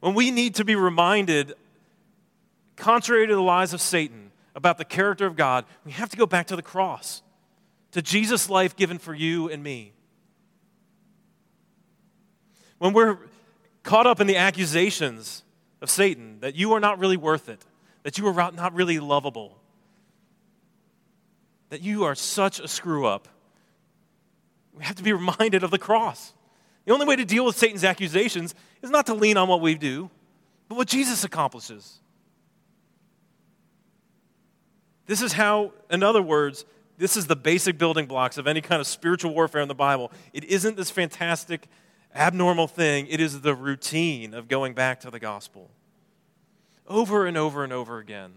When 0.00 0.14
we 0.14 0.30
need 0.30 0.54
to 0.56 0.64
be 0.64 0.76
reminded, 0.76 1.54
contrary 2.76 3.26
to 3.26 3.34
the 3.34 3.42
lies 3.42 3.72
of 3.72 3.80
Satan, 3.80 4.28
about 4.54 4.76
the 4.76 4.84
character 4.84 5.24
of 5.24 5.36
God, 5.36 5.64
we 5.84 5.92
have 5.92 6.08
to 6.10 6.16
go 6.16 6.26
back 6.26 6.48
to 6.48 6.56
the 6.56 6.62
cross, 6.62 7.22
to 7.92 8.02
Jesus' 8.02 8.50
life 8.50 8.74
given 8.74 8.98
for 8.98 9.14
you 9.14 9.48
and 9.48 9.62
me. 9.62 9.92
When 12.78 12.92
we're 12.92 13.18
caught 13.82 14.06
up 14.06 14.20
in 14.20 14.26
the 14.26 14.36
accusations 14.36 15.44
of 15.80 15.90
Satan 15.90 16.40
that 16.40 16.54
you 16.54 16.72
are 16.72 16.80
not 16.80 16.98
really 16.98 17.16
worth 17.16 17.48
it, 17.48 17.64
that 18.02 18.18
you 18.18 18.26
are 18.26 18.52
not 18.52 18.74
really 18.74 18.98
lovable, 18.98 19.58
that 21.70 21.82
you 21.82 22.04
are 22.04 22.14
such 22.14 22.60
a 22.60 22.66
screw 22.66 23.06
up, 23.06 23.28
we 24.74 24.84
have 24.84 24.96
to 24.96 25.02
be 25.02 25.12
reminded 25.12 25.62
of 25.64 25.70
the 25.70 25.78
cross. 25.78 26.34
The 26.84 26.92
only 26.92 27.06
way 27.06 27.16
to 27.16 27.24
deal 27.24 27.44
with 27.44 27.56
Satan's 27.56 27.84
accusations 27.84 28.54
is 28.82 28.90
not 28.90 29.06
to 29.06 29.14
lean 29.14 29.36
on 29.36 29.48
what 29.48 29.60
we 29.60 29.74
do, 29.74 30.10
but 30.68 30.76
what 30.76 30.88
Jesus 30.88 31.24
accomplishes. 31.24 31.98
This 35.06 35.22
is 35.22 35.32
how, 35.32 35.72
in 35.90 36.02
other 36.02 36.22
words, 36.22 36.64
this 36.98 37.16
is 37.16 37.26
the 37.26 37.36
basic 37.36 37.78
building 37.78 38.06
blocks 38.06 38.38
of 38.38 38.46
any 38.46 38.60
kind 38.60 38.80
of 38.80 38.86
spiritual 38.86 39.32
warfare 39.32 39.62
in 39.62 39.68
the 39.68 39.74
Bible. 39.74 40.12
It 40.32 40.44
isn't 40.44 40.76
this 40.76 40.90
fantastic, 40.90 41.66
abnormal 42.14 42.66
thing, 42.66 43.06
it 43.08 43.20
is 43.20 43.40
the 43.40 43.54
routine 43.54 44.34
of 44.34 44.48
going 44.48 44.74
back 44.74 45.00
to 45.00 45.10
the 45.10 45.20
gospel 45.20 45.70
over 46.88 47.26
and 47.26 47.36
over 47.36 47.62
and 47.64 47.72
over 47.72 47.98
again. 47.98 48.32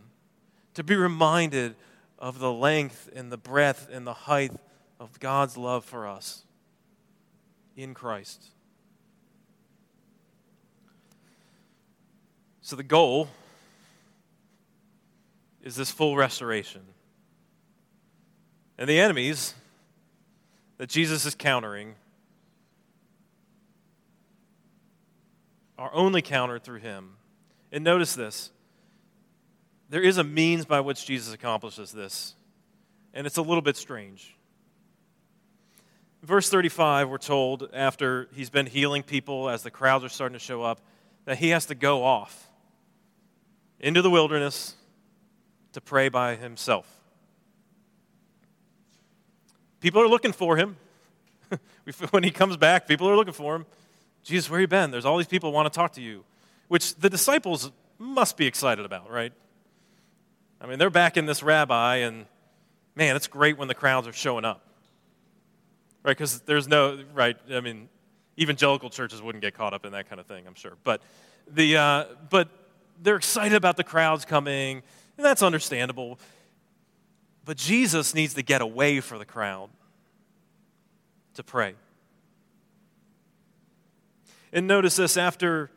To 0.75 0.83
be 0.83 0.95
reminded 0.95 1.75
of 2.19 2.39
the 2.39 2.51
length 2.51 3.09
and 3.15 3.31
the 3.31 3.37
breadth 3.37 3.89
and 3.91 4.05
the 4.05 4.13
height 4.13 4.51
of 4.99 5.19
God's 5.19 5.57
love 5.57 5.83
for 5.83 6.07
us 6.07 6.45
in 7.75 7.93
Christ. 7.93 8.45
So 12.71 12.77
the 12.77 12.83
goal 12.83 13.27
is 15.61 15.75
this 15.75 15.91
full 15.91 16.15
restoration. 16.15 16.79
And 18.77 18.87
the 18.87 18.97
enemies 18.97 19.55
that 20.77 20.87
Jesus 20.87 21.25
is 21.25 21.35
countering 21.35 21.95
are 25.77 25.93
only 25.93 26.21
countered 26.21 26.63
through 26.63 26.79
him. 26.79 27.17
And 27.73 27.83
notice 27.83 28.15
this 28.15 28.51
there 29.89 30.01
is 30.01 30.17
a 30.17 30.23
means 30.23 30.63
by 30.63 30.79
which 30.79 31.05
Jesus 31.05 31.33
accomplishes 31.33 31.91
this, 31.91 32.35
and 33.13 33.27
it's 33.27 33.35
a 33.35 33.41
little 33.41 33.61
bit 33.61 33.75
strange. 33.75 34.37
verse 36.23 36.49
35, 36.49 37.09
we're 37.09 37.17
told, 37.17 37.69
after 37.73 38.29
he's 38.33 38.49
been 38.49 38.67
healing 38.67 39.03
people 39.03 39.49
as 39.49 39.61
the 39.61 39.71
crowds 39.71 40.05
are 40.05 40.09
starting 40.09 40.39
to 40.39 40.39
show 40.39 40.63
up, 40.63 40.79
that 41.25 41.37
he 41.37 41.49
has 41.49 41.65
to 41.65 41.75
go 41.75 42.05
off 42.05 42.47
into 43.81 44.01
the 44.01 44.09
wilderness 44.09 44.75
to 45.73 45.81
pray 45.81 46.07
by 46.07 46.35
himself. 46.35 46.87
People 49.79 50.01
are 50.01 50.07
looking 50.07 50.31
for 50.31 50.55
him. 50.55 50.77
when 52.11 52.23
he 52.23 52.31
comes 52.31 52.55
back, 52.55 52.87
people 52.87 53.09
are 53.09 53.15
looking 53.15 53.33
for 53.33 53.55
him. 53.55 53.65
Jesus, 54.23 54.49
where 54.49 54.61
you 54.61 54.67
been? 54.67 54.91
There's 54.91 55.05
all 55.05 55.17
these 55.17 55.27
people 55.27 55.51
want 55.51 55.71
to 55.71 55.75
talk 55.75 55.93
to 55.93 56.01
you, 56.01 56.23
which 56.67 56.95
the 56.95 57.09
disciples 57.09 57.71
must 57.97 58.37
be 58.37 58.45
excited 58.45 58.85
about, 58.85 59.09
right? 59.09 59.33
I 60.61 60.67
mean, 60.67 60.77
they're 60.77 60.91
back 60.91 61.17
in 61.17 61.25
this 61.25 61.41
rabbi, 61.41 61.97
and 61.97 62.27
man, 62.95 63.15
it's 63.15 63.27
great 63.27 63.57
when 63.57 63.67
the 63.67 63.73
crowds 63.73 64.07
are 64.07 64.13
showing 64.13 64.45
up, 64.45 64.63
right? 66.03 66.15
Because 66.15 66.41
there's 66.41 66.67
no, 66.67 67.03
right? 67.15 67.35
I 67.51 67.61
mean, 67.61 67.89
evangelical 68.39 68.91
churches 68.91 69.23
wouldn't 69.23 69.41
get 69.41 69.55
caught 69.55 69.73
up 69.73 69.85
in 69.85 69.93
that 69.93 70.07
kind 70.07 70.19
of 70.19 70.27
thing, 70.27 70.45
I'm 70.45 70.53
sure. 70.53 70.73
But, 70.83 71.01
the, 71.51 71.77
uh, 71.77 72.05
but 72.29 72.49
they're 73.01 73.15
excited 73.15 73.55
about 73.55 73.77
the 73.77 73.83
crowds 73.83 74.25
coming, 74.25 74.83
and 75.17 75.25
that's 75.25 75.41
understandable. 75.41 76.19
But 77.43 77.57
Jesus 77.57 78.13
needs 78.13 78.35
to 78.35 78.43
get 78.43 78.61
away 78.61 78.99
for 78.99 79.17
the 79.17 79.25
crowd 79.25 79.69
to 81.33 81.43
pray. 81.43 81.75
And 84.53 84.67
notice 84.67 84.97
this 84.97 85.17
after, 85.17 85.71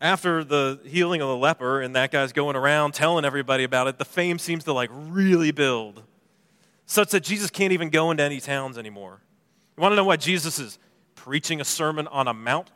after 0.00 0.44
the 0.44 0.80
healing 0.84 1.20
of 1.20 1.28
the 1.28 1.36
leper, 1.36 1.80
and 1.80 1.94
that 1.96 2.10
guy's 2.10 2.32
going 2.32 2.56
around 2.56 2.94
telling 2.94 3.24
everybody 3.24 3.64
about 3.64 3.88
it, 3.88 3.98
the 3.98 4.04
fame 4.04 4.38
seems 4.38 4.64
to 4.64 4.72
like 4.72 4.90
really 4.92 5.50
build, 5.50 6.02
such 6.86 7.10
that 7.10 7.20
Jesus 7.20 7.50
can't 7.50 7.72
even 7.72 7.90
go 7.90 8.10
into 8.10 8.22
any 8.22 8.40
towns 8.40 8.78
anymore. 8.78 9.20
You 9.76 9.82
want 9.82 9.92
to 9.92 9.96
know 9.96 10.04
why 10.04 10.16
Jesus 10.16 10.58
is 10.58 10.78
preaching 11.14 11.60
a 11.60 11.64
sermon 11.64 12.06
on 12.06 12.28
a 12.28 12.34
mount? 12.34 12.70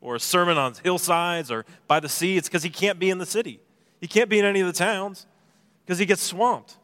Or 0.00 0.14
a 0.14 0.20
sermon 0.20 0.56
on 0.58 0.74
hillsides 0.82 1.50
or 1.50 1.64
by 1.86 2.00
the 2.00 2.08
sea? 2.08 2.36
It's 2.36 2.48
because 2.48 2.62
he 2.62 2.70
can't 2.70 2.98
be 2.98 3.10
in 3.10 3.18
the 3.18 3.26
city. 3.26 3.60
He 4.00 4.06
can't 4.06 4.30
be 4.30 4.38
in 4.38 4.44
any 4.44 4.60
of 4.60 4.66
the 4.66 4.72
towns 4.72 5.26
because 5.84 5.98
he 5.98 6.06
gets 6.06 6.22
swamped. 6.22 6.76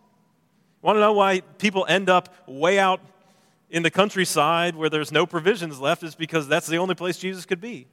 Want 0.83 0.97
to 0.97 1.01
know 1.01 1.13
why 1.13 1.41
people 1.59 1.87
end 1.89 2.11
up 2.11 2.35
way 2.47 2.79
out 2.79 3.01
in 3.71 3.83
the 3.83 3.91
countryside 3.91 4.77
where 4.77 4.91
there's 4.91 5.13
no 5.13 5.27
provisions 5.27 5.81
left? 5.81 6.03
Is 6.03 6.15
because 6.15 6.49
that's 6.49 6.67
the 6.67 6.77
only 6.77 6.95
place 6.95 7.17
Jesus 7.17 7.47
could 7.47 7.61
be. 7.61 7.87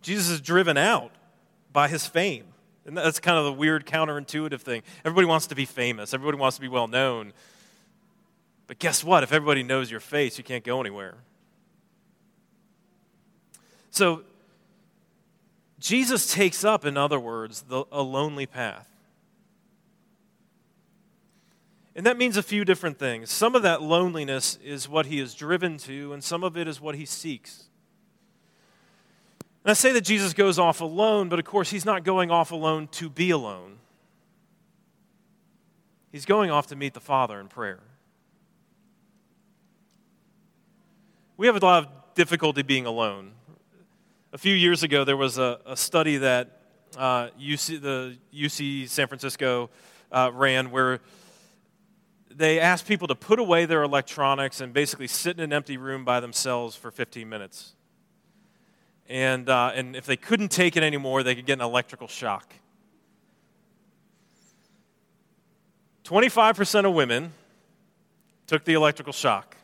Jesus 0.00 0.28
is 0.28 0.40
driven 0.40 0.76
out 0.76 1.10
by 1.72 1.88
his 1.88 2.06
fame. 2.06 2.44
And 2.86 2.96
that's 2.96 3.18
kind 3.18 3.36
of 3.36 3.44
the 3.44 3.52
weird 3.52 3.84
counterintuitive 3.84 4.60
thing. 4.60 4.82
Everybody 5.04 5.26
wants 5.26 5.48
to 5.48 5.56
be 5.56 5.64
famous, 5.64 6.14
everybody 6.14 6.38
wants 6.38 6.56
to 6.56 6.60
be 6.60 6.68
well 6.68 6.86
known. 6.86 7.32
But 8.68 8.78
guess 8.78 9.04
what? 9.04 9.22
If 9.22 9.32
everybody 9.32 9.62
knows 9.62 9.90
your 9.90 10.00
face, 10.00 10.38
you 10.38 10.44
can't 10.44 10.64
go 10.64 10.80
anywhere. 10.80 11.16
So, 13.96 14.24
Jesus 15.78 16.30
takes 16.30 16.64
up, 16.64 16.84
in 16.84 16.98
other 16.98 17.18
words, 17.18 17.62
the, 17.62 17.86
a 17.90 18.02
lonely 18.02 18.44
path. 18.44 18.86
And 21.94 22.04
that 22.04 22.18
means 22.18 22.36
a 22.36 22.42
few 22.42 22.62
different 22.62 22.98
things. 22.98 23.30
Some 23.30 23.54
of 23.54 23.62
that 23.62 23.80
loneliness 23.80 24.58
is 24.62 24.86
what 24.86 25.06
he 25.06 25.18
is 25.18 25.34
driven 25.34 25.78
to, 25.78 26.12
and 26.12 26.22
some 26.22 26.44
of 26.44 26.58
it 26.58 26.68
is 26.68 26.78
what 26.78 26.94
he 26.94 27.06
seeks. 27.06 27.70
And 29.64 29.70
I 29.70 29.72
say 29.72 29.92
that 29.92 30.02
Jesus 30.02 30.34
goes 30.34 30.58
off 30.58 30.82
alone, 30.82 31.30
but 31.30 31.38
of 31.38 31.46
course, 31.46 31.70
he's 31.70 31.86
not 31.86 32.04
going 32.04 32.30
off 32.30 32.50
alone 32.50 32.88
to 32.88 33.08
be 33.08 33.30
alone. 33.30 33.78
He's 36.12 36.26
going 36.26 36.50
off 36.50 36.66
to 36.66 36.76
meet 36.76 36.92
the 36.92 37.00
Father 37.00 37.40
in 37.40 37.48
prayer. 37.48 37.80
We 41.38 41.46
have 41.46 41.56
a 41.56 41.64
lot 41.64 41.84
of 41.84 42.14
difficulty 42.14 42.60
being 42.60 42.84
alone. 42.84 43.35
A 44.32 44.38
few 44.38 44.54
years 44.54 44.82
ago, 44.82 45.04
there 45.04 45.16
was 45.16 45.38
a, 45.38 45.60
a 45.64 45.76
study 45.76 46.16
that 46.16 46.60
uh, 46.98 47.28
UC, 47.40 47.80
the 47.80 48.16
UC 48.34 48.88
San 48.88 49.06
Francisco 49.06 49.70
uh, 50.10 50.32
ran 50.34 50.72
where 50.72 51.00
they 52.28 52.58
asked 52.58 52.88
people 52.88 53.06
to 53.06 53.14
put 53.14 53.38
away 53.38 53.66
their 53.66 53.84
electronics 53.84 54.60
and 54.60 54.72
basically 54.72 55.06
sit 55.06 55.38
in 55.38 55.44
an 55.44 55.52
empty 55.52 55.76
room 55.76 56.04
by 56.04 56.18
themselves 56.18 56.74
for 56.74 56.90
15 56.90 57.28
minutes. 57.28 57.74
And, 59.08 59.48
uh, 59.48 59.70
and 59.74 59.94
if 59.94 60.06
they 60.06 60.16
couldn't 60.16 60.50
take 60.50 60.76
it 60.76 60.82
anymore, 60.82 61.22
they 61.22 61.36
could 61.36 61.46
get 61.46 61.54
an 61.54 61.64
electrical 61.64 62.08
shock. 62.08 62.52
25% 66.02 66.84
of 66.84 66.94
women 66.94 67.32
took 68.48 68.64
the 68.64 68.74
electrical 68.74 69.12
shock. 69.12 69.56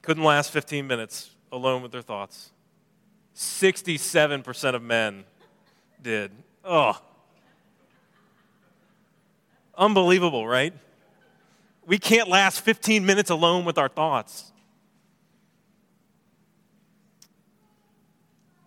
Couldn't 0.00 0.24
last 0.24 0.50
15 0.52 0.86
minutes 0.86 1.30
alone 1.52 1.82
with 1.82 1.92
their 1.92 2.02
thoughts. 2.02 2.50
67% 3.38 4.74
of 4.74 4.82
men 4.82 5.22
did. 6.02 6.32
Oh. 6.64 7.00
Unbelievable, 9.76 10.44
right? 10.44 10.74
We 11.86 11.98
can't 11.98 12.28
last 12.28 12.62
15 12.62 13.06
minutes 13.06 13.30
alone 13.30 13.64
with 13.64 13.78
our 13.78 13.88
thoughts. 13.88 14.50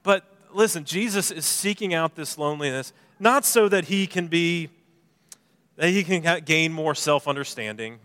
But 0.04 0.24
listen, 0.54 0.86
Jesus 0.86 1.32
is 1.32 1.46
seeking 1.46 1.94
out 1.94 2.16
this 2.16 2.38
loneliness 2.38 2.94
not 3.20 3.44
so 3.44 3.68
that 3.68 3.86
he 3.86 4.08
can 4.08 4.28
be 4.28 4.70
that 5.76 5.90
he 5.90 6.04
can 6.04 6.44
gain 6.46 6.72
more 6.72 6.96
self-understanding 6.96 8.00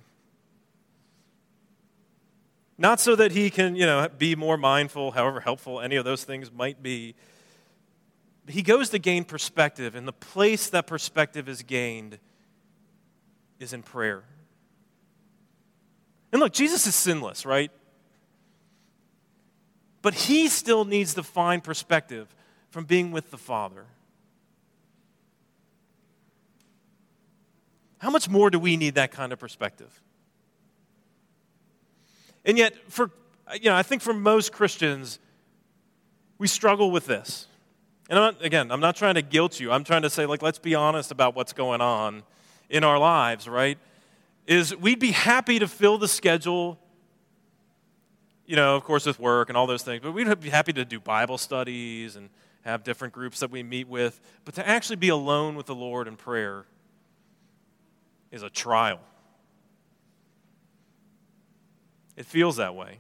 not 2.79 3.01
so 3.01 3.17
that 3.17 3.33
he 3.33 3.51
can, 3.51 3.75
you 3.75 3.87
know, 3.87 4.09
be 4.19 4.37
more 4.37 4.57
mindful, 4.57 5.13
however 5.13 5.41
helpful 5.41 5.81
any 5.81 5.97
of 5.97 6.05
those 6.05 6.25
things 6.25 6.53
might 6.53 6.83
be. 6.83 7.15
He 8.49 8.63
goes 8.63 8.91
to 8.91 8.99
gain 8.99 9.25
perspective, 9.25 9.95
and 9.95 10.07
the 10.07 10.13
place 10.13 10.69
that 10.71 10.87
perspective 10.87 11.49
is 11.49 11.63
gained 11.63 12.19
is 13.59 13.73
in 13.73 13.83
prayer. 13.83 14.25
And 16.33 16.41
look, 16.41 16.53
Jesus 16.53 16.87
is 16.87 16.95
sinless, 16.95 17.47
right? 17.47 17.71
But 20.03 20.15
he 20.15 20.49
still 20.49 20.85
needs 20.85 21.15
to 21.15 21.23
find 21.23 21.65
perspective 21.65 22.35
from 22.71 22.85
being 22.85 23.11
with 23.11 23.31
the 23.31 23.39
Father. 23.39 23.87
How 27.99 28.11
much 28.11 28.29
more 28.29 28.51
do 28.51 28.59
we 28.59 28.77
need 28.77 28.95
that 28.97 29.11
kind 29.11 29.33
of 29.33 29.39
perspective? 29.39 30.03
And 32.47 32.57
yet, 32.57 32.75
for, 32.89 33.11
you 33.61 33.69
know, 33.69 33.77
I 33.77 33.83
think 33.83 34.01
for 34.01 34.15
most 34.15 34.53
Christians, 34.53 35.19
we 36.39 36.47
struggle 36.47 36.91
with 36.91 37.07
this. 37.07 37.49
And 38.09 38.19
I'm 38.19 38.35
not, 38.35 38.45
again, 38.45 38.71
I'm 38.71 38.81
not 38.81 38.95
trying 38.95 39.17
to 39.17 39.23
guilt 39.23 39.59
you. 39.59 39.73
I'm 39.73 39.85
trying 39.85 40.03
to 40.03 40.11
say, 40.11 40.25
like, 40.27 40.41
let's 40.41 40.61
be 40.61 40.75
honest 40.75 41.11
about 41.11 41.35
what's 41.35 41.53
going 41.53 41.81
on 41.81 42.23
in 42.71 42.85
our 42.85 42.99
lives, 42.99 43.49
right? 43.49 43.79
Is 44.47 44.75
we'd 44.77 45.01
be 45.01 45.11
happy 45.11 45.59
to 45.59 45.67
fill 45.67 45.99
the 45.99 46.07
schedule, 46.07 46.79
you 48.47 48.55
know, 48.55 48.77
of 48.77 48.85
course, 48.85 49.07
with 49.07 49.19
work 49.19 49.49
and 49.49 49.59
all 49.59 49.67
those 49.67 49.83
things, 49.83 50.03
but 50.03 50.13
we'd 50.13 50.41
be 50.41 50.51
happy 50.51 50.73
to 50.73 50.85
do 50.85 51.01
Bible 51.01 51.37
studies 51.37 52.15
and 52.15 52.31
have 52.63 52.85
different 52.85 53.13
groups 53.13 53.41
that 53.41 53.51
we 53.51 53.65
meet 53.65 53.89
with, 53.89 54.21
but 54.45 54.55
to 54.55 54.69
actually 54.69 54.97
be 54.97 55.09
alone 55.09 55.57
with 55.57 55.67
the 55.67 55.75
Lord 55.75 56.07
in 56.07 56.17
prayer 56.17 56.65
is 58.31 58.45
a 58.45 58.51
trial. 58.51 59.01
It 62.17 62.27
feels 62.27 62.57
that 62.57 62.75
way 62.75 62.99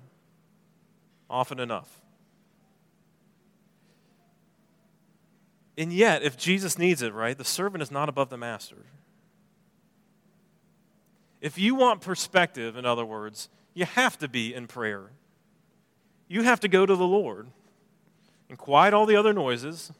often 1.29 1.59
enough. 1.59 2.01
And 5.79 5.93
yet, 5.93 6.23
if 6.23 6.37
Jesus 6.37 6.79
needs 6.79 7.03
it, 7.03 7.13
right, 7.13 7.37
the 7.37 7.45
servant 7.45 7.83
is 7.83 7.91
not 7.91 8.09
above 8.09 8.31
the 8.31 8.39
master. 8.39 8.87
If 11.41 11.59
you 11.59 11.75
want 11.75 12.01
perspective, 12.01 12.77
in 12.77 12.87
other 12.87 13.05
words, 13.05 13.49
you 13.75 13.85
have 13.85 14.19
to 14.19 14.29
be 14.29 14.55
in 14.55 14.67
prayer. 14.67 15.11
You 16.29 16.43
have 16.43 16.61
to 16.61 16.69
go 16.69 16.87
to 16.87 16.97
the 16.97 17.07
Lord 17.07 17.49
and 18.49 18.57
quiet 18.57 18.95
all 18.95 19.05
the 19.05 19.17
other 19.17 19.33
noises. 19.35 19.93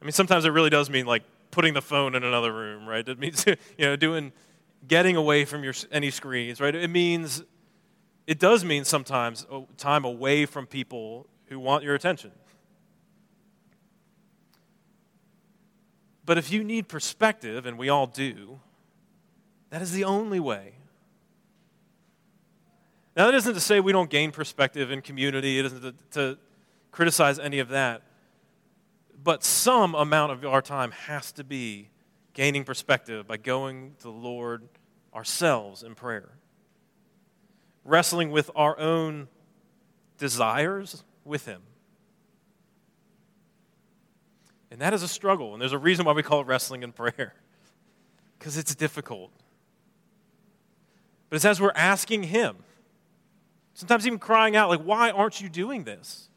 I 0.00 0.04
mean, 0.04 0.12
sometimes 0.12 0.44
it 0.44 0.50
really 0.50 0.70
does 0.70 0.88
mean 0.88 1.06
like 1.06 1.24
putting 1.50 1.74
the 1.74 1.82
phone 1.82 2.14
in 2.14 2.22
another 2.22 2.52
room, 2.52 2.86
right? 2.86 3.06
It 3.06 3.18
means, 3.18 3.44
you 3.46 3.56
know, 3.78 3.96
doing, 3.96 4.32
getting 4.86 5.16
away 5.16 5.44
from 5.44 5.64
your, 5.64 5.74
any 5.90 6.10
screens, 6.10 6.60
right? 6.60 6.74
It 6.74 6.90
means, 6.90 7.42
it 8.26 8.38
does 8.38 8.64
mean 8.64 8.84
sometimes 8.84 9.46
oh, 9.50 9.68
time 9.76 10.04
away 10.04 10.46
from 10.46 10.66
people 10.66 11.26
who 11.46 11.58
want 11.58 11.84
your 11.84 11.94
attention. 11.94 12.32
But 16.26 16.38
if 16.38 16.50
you 16.50 16.64
need 16.64 16.88
perspective, 16.88 17.66
and 17.66 17.76
we 17.76 17.88
all 17.88 18.06
do, 18.06 18.60
that 19.70 19.82
is 19.82 19.92
the 19.92 20.04
only 20.04 20.40
way. 20.40 20.74
Now, 23.16 23.26
that 23.26 23.34
isn't 23.34 23.54
to 23.54 23.60
say 23.60 23.78
we 23.80 23.92
don't 23.92 24.10
gain 24.10 24.32
perspective 24.32 24.90
in 24.90 25.02
community, 25.02 25.58
it 25.58 25.66
isn't 25.66 25.82
to, 25.82 25.94
to 26.12 26.38
criticize 26.90 27.38
any 27.38 27.58
of 27.58 27.68
that. 27.68 28.02
But 29.22 29.44
some 29.44 29.94
amount 29.94 30.32
of 30.32 30.44
our 30.44 30.62
time 30.62 30.90
has 30.92 31.32
to 31.32 31.44
be 31.44 31.90
gaining 32.34 32.64
perspective 32.64 33.26
by 33.26 33.36
going 33.36 33.94
to 33.98 34.04
the 34.04 34.10
Lord 34.10 34.68
ourselves 35.14 35.82
in 35.82 35.94
prayer, 35.94 36.32
wrestling 37.84 38.30
with 38.30 38.50
our 38.54 38.78
own 38.78 39.28
desires 40.18 41.04
with 41.24 41.46
Him. 41.46 41.62
And 44.70 44.80
that 44.80 44.92
is 44.92 45.04
a 45.04 45.08
struggle. 45.08 45.52
And 45.52 45.62
there's 45.62 45.72
a 45.72 45.78
reason 45.78 46.04
why 46.04 46.12
we 46.12 46.24
call 46.24 46.40
it 46.40 46.48
wrestling 46.48 46.82
in 46.82 46.90
prayer, 46.90 47.34
because 48.38 48.58
it's 48.58 48.74
difficult. 48.74 49.30
But 51.30 51.36
it's 51.36 51.44
as 51.44 51.60
we're 51.60 51.72
asking 51.76 52.24
Him, 52.24 52.56
sometimes 53.74 54.06
even 54.06 54.18
crying 54.18 54.56
out, 54.56 54.68
like, 54.68 54.82
why 54.82 55.10
aren't 55.10 55.40
you 55.40 55.48
doing 55.48 55.84
this? 55.84 56.28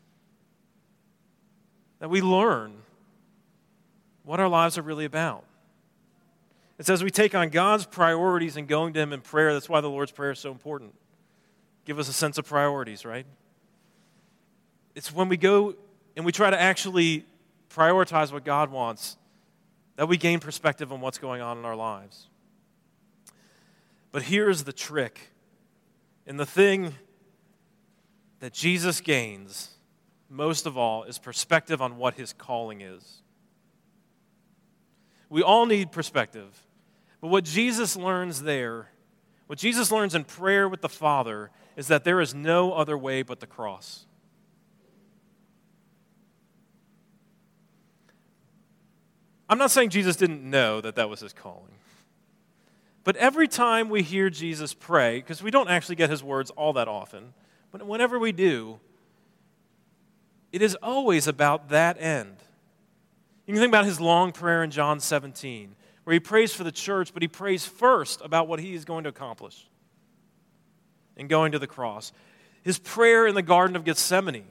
That 2.00 2.12
we 2.12 2.22
learn 2.22 2.76
what 4.24 4.40
our 4.40 4.48
lives 4.48 4.78
are 4.78 4.84
really 4.84 5.06
about. 5.06 5.44
It's 6.80 6.90
as 6.90 7.04
we 7.04 7.10
take 7.10 7.34
on 7.34 7.50
God's 7.50 7.86
priorities 7.86 8.56
and 8.58 8.68
going 8.68 8.94
to 8.94 9.00
Him 9.00 9.14
in 9.14 9.22
prayer. 9.22 9.54
That's 9.54 9.68
why 9.70 9.82
the 9.82 9.90
Lord's 9.90 10.12
Prayer 10.12 10.32
is 10.32 10.40
so 10.40 10.52
important. 10.52 10.94
Give 11.86 11.98
us 12.00 12.08
a 12.08 12.14
sense 12.14 12.38
of 12.38 12.46
priorities, 12.46 13.06
right? 13.06 13.26
It's 14.94 15.14
when 15.14 15.30
we 15.30 15.38
go 15.38 15.76
and 16.16 16.26
we 16.26 16.32
try 16.32 16.50
to 16.50 16.60
actually 16.60 17.26
prioritize 17.70 18.32
what 18.32 18.44
God 18.44 18.72
wants, 18.72 19.18
that 19.96 20.08
we 20.08 20.18
gain 20.18 20.40
perspective 20.40 20.92
on 20.92 21.02
what's 21.02 21.18
going 21.18 21.42
on 21.42 21.58
in 21.58 21.66
our 21.66 21.76
lives. 21.76 22.28
But 24.12 24.24
here's 24.24 24.64
the 24.64 24.74
trick. 24.74 25.32
And 26.26 26.40
the 26.40 26.46
thing 26.46 26.94
that 28.40 28.54
Jesus 28.54 29.02
gains 29.02 29.72
most 30.30 30.66
of 30.66 30.78
all 30.78 31.04
is 31.04 31.18
perspective 31.18 31.82
on 31.82 31.98
what 31.98 32.16
his 32.16 32.34
calling 32.34 32.82
is. 32.82 33.22
We 35.30 35.42
all 35.42 35.66
need 35.66 35.92
perspective. 35.92 36.67
But 37.22 37.28
what 37.30 37.44
Jesus 37.44 37.96
learns 37.96 38.44
there, 38.44 38.90
what 39.48 39.60
Jesus 39.60 39.92
learns 39.92 40.14
in 40.14 40.24
prayer 40.24 40.70
with 40.70 40.82
the 40.82 40.90
Father, 40.90 41.52
is 41.76 41.88
that 41.88 42.04
there 42.04 42.22
is 42.22 42.34
no 42.34 42.74
other 42.74 42.98
way 42.98 43.22
but 43.22 43.40
the 43.40 43.48
cross. 43.48 44.06
I'm 49.50 49.58
not 49.58 49.72
saying 49.72 49.90
Jesus 49.90 50.16
didn't 50.16 50.44
know 50.44 50.82
that 50.82 50.96
that 50.96 51.10
was 51.10 51.22
his 51.22 51.34
calling. 51.34 51.72
But 53.04 53.16
every 53.16 53.48
time 53.48 53.90
we 53.90 54.04
hear 54.04 54.30
Jesus 54.30 54.74
pray, 54.74 55.20
because 55.20 55.42
we 55.42 55.52
don't 55.52 55.70
actually 55.70 55.96
get 55.96 56.10
his 56.10 56.22
words 56.22 56.50
all 56.52 56.74
that 56.74 56.90
often, 56.90 57.34
but 57.72 57.86
whenever 57.88 58.20
we 58.20 58.34
do, 58.34 58.80
it 60.52 60.62
is 60.62 60.76
always 60.84 61.28
about 61.28 61.70
that 61.70 62.02
end. 62.02 62.36
You 63.46 63.54
can 63.54 63.62
think 63.62 63.72
about 63.72 63.86
his 63.86 64.02
long 64.02 64.34
prayer 64.34 64.62
in 64.62 64.72
John 64.72 65.00
17, 65.00 65.76
where 66.08 66.14
he 66.14 66.22
prays 66.22 66.54
for 66.54 66.64
the 66.64 66.72
church, 66.72 67.14
but 67.14 67.22
he 67.22 67.28
prays 67.28 67.66
first 67.66 68.22
about 68.22 68.48
what 68.48 68.62
he 68.62 68.74
is 68.74 68.86
going 68.86 69.04
to 69.04 69.10
accomplish 69.10 69.68
in 71.18 71.28
going 71.28 71.52
to 71.52 71.60
the 71.60 71.68
cross. 71.68 72.14
His 72.64 72.80
prayer 72.80 73.28
in 73.28 73.36
the 73.36 73.42
Garden 73.42 73.76
of 73.76 73.84
Gethsemane, 73.84 74.48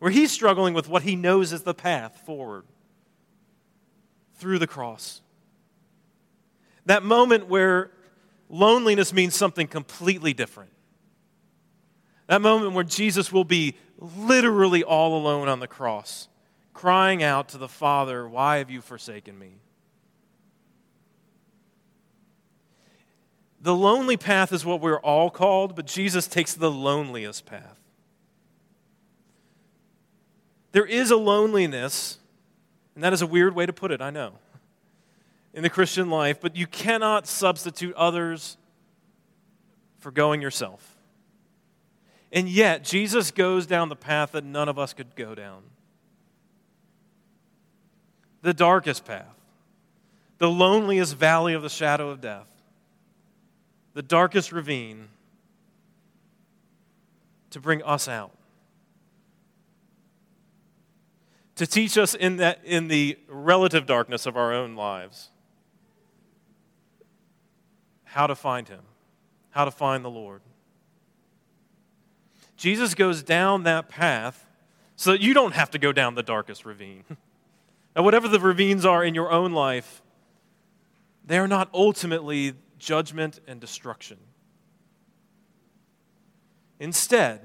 where 0.00 0.10
he's 0.10 0.32
struggling 0.32 0.74
with 0.74 0.88
what 0.88 1.04
he 1.04 1.14
knows 1.14 1.52
is 1.52 1.62
the 1.62 1.74
path 1.74 2.22
forward 2.26 2.64
through 4.34 4.58
the 4.58 4.66
cross. 4.66 5.22
That 6.86 7.04
moment 7.04 7.46
where 7.46 7.92
loneliness 8.48 9.12
means 9.12 9.36
something 9.36 9.68
completely 9.68 10.34
different. 10.34 10.72
That 12.26 12.42
moment 12.42 12.72
where 12.72 12.82
Jesus 12.82 13.30
will 13.32 13.44
be 13.44 13.76
literally 13.96 14.82
all 14.82 15.16
alone 15.16 15.46
on 15.46 15.60
the 15.60 15.68
cross, 15.68 16.26
crying 16.74 17.22
out 17.22 17.48
to 17.50 17.58
the 17.58 17.68
Father, 17.68 18.28
Why 18.28 18.58
have 18.58 18.70
you 18.70 18.82
forsaken 18.82 19.38
me? 19.38 19.52
The 23.62 23.74
lonely 23.74 24.18
path 24.18 24.52
is 24.52 24.66
what 24.66 24.82
we're 24.82 25.00
all 25.00 25.30
called, 25.30 25.74
but 25.74 25.86
Jesus 25.86 26.26
takes 26.26 26.52
the 26.52 26.70
loneliest 26.70 27.46
path. 27.46 27.80
There 30.72 30.84
is 30.84 31.10
a 31.10 31.16
loneliness, 31.16 32.18
and 32.94 33.02
that 33.02 33.14
is 33.14 33.22
a 33.22 33.26
weird 33.26 33.54
way 33.54 33.64
to 33.64 33.72
put 33.72 33.90
it, 33.90 34.02
I 34.02 34.10
know, 34.10 34.32
in 35.54 35.62
the 35.62 35.70
Christian 35.70 36.10
life, 36.10 36.40
but 36.42 36.56
you 36.56 36.66
cannot 36.66 37.26
substitute 37.26 37.94
others 37.94 38.58
for 39.98 40.10
going 40.10 40.42
yourself. 40.42 40.98
And 42.30 42.48
yet, 42.48 42.82
Jesus 42.82 43.30
goes 43.30 43.64
down 43.64 43.88
the 43.88 43.96
path 43.96 44.32
that 44.32 44.44
none 44.44 44.68
of 44.68 44.78
us 44.78 44.92
could 44.92 45.14
go 45.16 45.34
down 45.34 45.62
the 48.44 48.54
darkest 48.54 49.04
path, 49.04 49.34
the 50.38 50.48
loneliest 50.48 51.16
valley 51.16 51.54
of 51.54 51.62
the 51.62 51.68
shadow 51.68 52.10
of 52.10 52.20
death, 52.20 52.46
the 53.94 54.02
darkest 54.02 54.52
ravine 54.52 55.08
to 57.50 57.58
bring 57.58 57.82
us 57.82 58.06
out. 58.06 58.30
to 61.56 61.66
teach 61.66 61.96
us 61.96 62.14
in, 62.14 62.38
that, 62.38 62.58
in 62.64 62.88
the 62.88 63.16
relative 63.28 63.86
darkness 63.86 64.26
of 64.26 64.36
our 64.36 64.52
own 64.52 64.74
lives 64.74 65.30
how 68.04 68.26
to 68.26 68.34
find 68.34 68.68
Him, 68.68 68.82
how 69.50 69.64
to 69.64 69.70
find 69.70 70.04
the 70.04 70.10
Lord. 70.10 70.40
Jesus 72.56 72.94
goes 72.94 73.22
down 73.22 73.64
that 73.64 73.88
path 73.88 74.46
so 74.96 75.12
that 75.12 75.20
you 75.20 75.32
don't 75.32 75.54
have 75.54 75.70
to 75.70 75.78
go 75.78 75.92
down 75.92 76.14
the 76.14 76.22
darkest 76.22 76.64
ravine. 76.64 77.04
and 77.94 78.04
whatever 78.04 78.28
the 78.28 78.40
ravines 78.40 78.84
are 78.84 79.04
in 79.04 79.14
your 79.14 79.30
own 79.30 79.52
life, 79.52 80.02
they 81.24 81.38
are 81.38 81.48
not 81.48 81.68
ultimately 81.72 82.54
judgment 82.78 83.40
and 83.46 83.60
destruction. 83.60 84.18
Instead, 86.80 87.40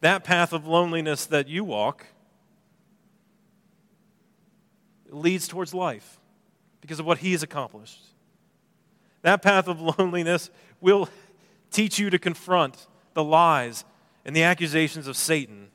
that 0.00 0.24
path 0.24 0.52
of 0.52 0.66
loneliness 0.66 1.26
that 1.26 1.48
you 1.48 1.62
walk 1.62 2.06
leads 5.08 5.46
towards 5.46 5.72
life 5.72 6.18
because 6.80 6.98
of 6.98 7.06
what 7.06 7.18
he 7.18 7.32
has 7.32 7.42
accomplished. 7.42 8.00
That 9.22 9.42
path 9.42 9.68
of 9.68 9.80
loneliness 9.98 10.50
will 10.80 11.08
teach 11.70 11.98
you 11.98 12.10
to 12.10 12.18
confront 12.18 12.86
the 13.14 13.24
lies 13.24 13.84
and 14.24 14.34
the 14.34 14.42
accusations 14.42 15.06
of 15.06 15.16
Satan 15.16 15.68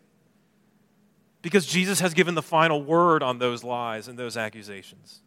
because 1.41 1.65
Jesus 1.65 1.99
has 1.99 2.13
given 2.13 2.35
the 2.35 2.41
final 2.41 2.83
word 2.83 3.23
on 3.23 3.39
those 3.39 3.63
lies 3.63 4.07
and 4.07 4.17
those 4.17 4.37
accusations. 4.37 5.21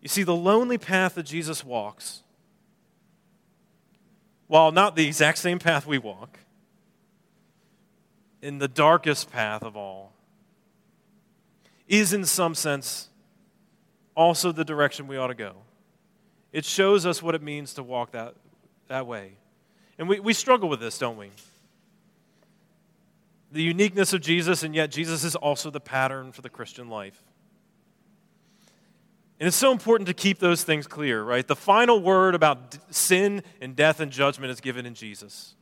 You 0.00 0.08
see, 0.08 0.22
the 0.22 0.34
lonely 0.34 0.78
path 0.78 1.16
that 1.16 1.24
Jesus 1.24 1.64
walks, 1.64 2.22
while 4.46 4.72
not 4.72 4.96
the 4.96 5.06
exact 5.06 5.38
same 5.38 5.58
path 5.58 5.86
we 5.86 5.98
walk, 5.98 6.38
in 8.40 8.58
the 8.58 8.68
darkest 8.68 9.30
path 9.30 9.62
of 9.62 9.76
all, 9.76 10.12
is, 11.86 12.14
in 12.14 12.24
some 12.24 12.54
sense, 12.54 13.08
also 14.14 14.52
the 14.52 14.64
direction 14.64 15.06
we 15.06 15.18
ought 15.18 15.26
to 15.26 15.34
go. 15.34 15.56
It 16.52 16.64
shows 16.64 17.04
us 17.04 17.22
what 17.22 17.34
it 17.34 17.42
means 17.42 17.74
to 17.74 17.82
walk 17.82 18.12
that, 18.12 18.34
that 18.88 19.06
way. 19.06 19.32
And 19.98 20.08
we, 20.08 20.20
we 20.20 20.32
struggle 20.32 20.68
with 20.68 20.80
this, 20.80 20.98
don't 20.98 21.18
we? 21.18 21.30
The 23.50 23.62
uniqueness 23.62 24.12
of 24.12 24.20
Jesus, 24.20 24.62
and 24.62 24.74
yet 24.74 24.90
Jesus 24.90 25.24
is 25.24 25.34
also 25.34 25.70
the 25.70 25.80
pattern 25.80 26.32
for 26.32 26.42
the 26.42 26.48
Christian 26.48 26.88
life. 26.88 27.22
And 29.40 29.46
it's 29.46 29.56
so 29.56 29.72
important 29.72 30.06
to 30.06 30.14
keep 30.14 30.38
those 30.38 30.62
things 30.62 30.86
clear, 30.86 31.22
right? 31.22 31.46
The 31.46 31.56
final 31.56 32.00
word 32.00 32.34
about 32.34 32.76
sin 32.94 33.42
and 33.60 33.74
death 33.74 33.98
and 33.98 34.12
judgment 34.12 34.50
is 34.50 34.60
given 34.60 34.84
in 34.84 34.94
Jesus. 34.94 35.54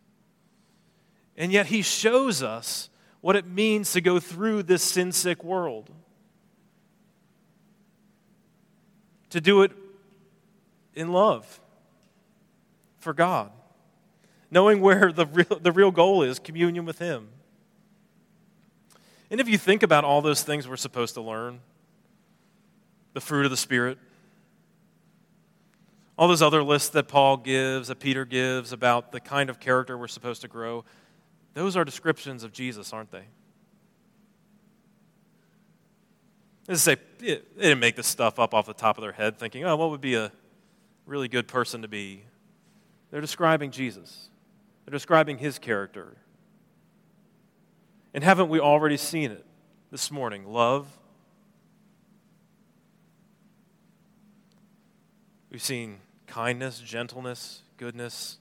And 1.36 1.52
yet 1.52 1.66
he 1.66 1.82
shows 1.82 2.42
us 2.42 2.90
what 3.20 3.36
it 3.36 3.46
means 3.46 3.92
to 3.92 4.00
go 4.00 4.18
through 4.18 4.64
this 4.64 4.82
sin 4.82 5.12
sick 5.12 5.44
world. 5.44 5.90
To 9.30 9.40
do 9.40 9.62
it 9.62 9.72
in 10.94 11.12
love 11.12 11.60
for 12.98 13.12
God, 13.12 13.52
knowing 14.50 14.80
where 14.80 15.12
the 15.12 15.26
real, 15.26 15.58
the 15.60 15.70
real 15.70 15.90
goal 15.90 16.22
is 16.22 16.38
communion 16.38 16.84
with 16.84 16.98
Him. 16.98 17.28
And 19.30 19.40
if 19.40 19.48
you 19.48 19.58
think 19.58 19.82
about 19.82 20.04
all 20.04 20.22
those 20.22 20.42
things 20.42 20.66
we're 20.66 20.76
supposed 20.76 21.14
to 21.14 21.20
learn, 21.20 21.60
the 23.12 23.20
fruit 23.20 23.44
of 23.44 23.50
the 23.50 23.56
Spirit, 23.56 23.98
all 26.16 26.28
those 26.28 26.42
other 26.42 26.62
lists 26.62 26.88
that 26.90 27.08
Paul 27.08 27.36
gives, 27.36 27.88
that 27.88 28.00
Peter 28.00 28.24
gives 28.24 28.72
about 28.72 29.12
the 29.12 29.20
kind 29.20 29.50
of 29.50 29.60
character 29.60 29.96
we're 29.96 30.08
supposed 30.08 30.40
to 30.42 30.48
grow, 30.48 30.84
those 31.54 31.76
are 31.76 31.84
descriptions 31.84 32.42
of 32.42 32.52
Jesus, 32.52 32.92
aren't 32.92 33.10
they? 33.10 33.24
They 36.66 36.74
say 36.74 36.96
they 37.18 37.40
didn't 37.58 37.78
make 37.78 37.96
this 37.96 38.06
stuff 38.06 38.38
up 38.38 38.52
off 38.52 38.66
the 38.66 38.74
top 38.74 38.98
of 38.98 39.02
their 39.02 39.12
head, 39.12 39.38
thinking, 39.38 39.64
"Oh, 39.64 39.76
what 39.76 39.90
would 39.90 40.02
be 40.02 40.14
a 40.14 40.30
really 41.06 41.28
good 41.28 41.48
person 41.48 41.82
to 41.82 41.88
be?" 41.88 42.24
They're 43.10 43.22
describing 43.22 43.70
Jesus. 43.70 44.28
They're 44.84 44.92
describing 44.92 45.38
His 45.38 45.58
character. 45.58 46.18
And 48.14 48.24
haven't 48.24 48.48
we 48.48 48.60
already 48.60 48.96
seen 48.96 49.30
it 49.30 49.44
this 49.90 50.10
morning? 50.10 50.46
Love. 50.46 50.86
We've 55.50 55.62
seen 55.62 55.98
kindness, 56.26 56.80
gentleness, 56.80 57.62
goodness, 57.76 58.38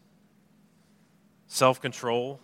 self 1.47 1.81
control. 1.81 2.39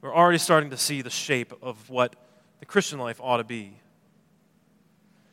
We're 0.00 0.14
already 0.14 0.38
starting 0.38 0.70
to 0.70 0.76
see 0.76 1.02
the 1.02 1.10
shape 1.10 1.52
of 1.60 1.90
what 1.90 2.14
the 2.60 2.66
Christian 2.66 2.98
life 2.98 3.20
ought 3.20 3.38
to 3.38 3.44
be. 3.44 3.74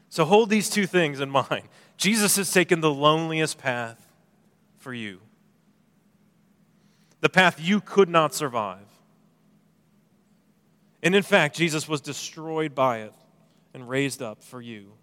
So 0.10 0.26
hold 0.26 0.50
these 0.50 0.70
two 0.70 0.88
things 0.88 1.20
in 1.20 1.30
mind. 1.50 1.68
Jesus 1.98 2.36
has 2.38 2.52
taken 2.52 2.82
the 2.82 2.92
loneliest 2.92 3.58
path 3.58 4.08
for 4.78 4.94
you, 4.94 5.20
the 7.22 7.30
path 7.30 7.60
you 7.60 7.82
could 7.82 8.10
not 8.10 8.34
survive. 8.34 8.86
And 11.06 11.14
in 11.14 11.22
fact, 11.22 11.56
Jesus 11.56 11.88
was 11.88 12.02
destroyed 12.02 12.74
by 12.74 13.02
it 13.02 13.14
and 13.76 13.88
raised 13.88 14.24
up 14.24 14.44
for 14.44 14.60
you 14.60 14.94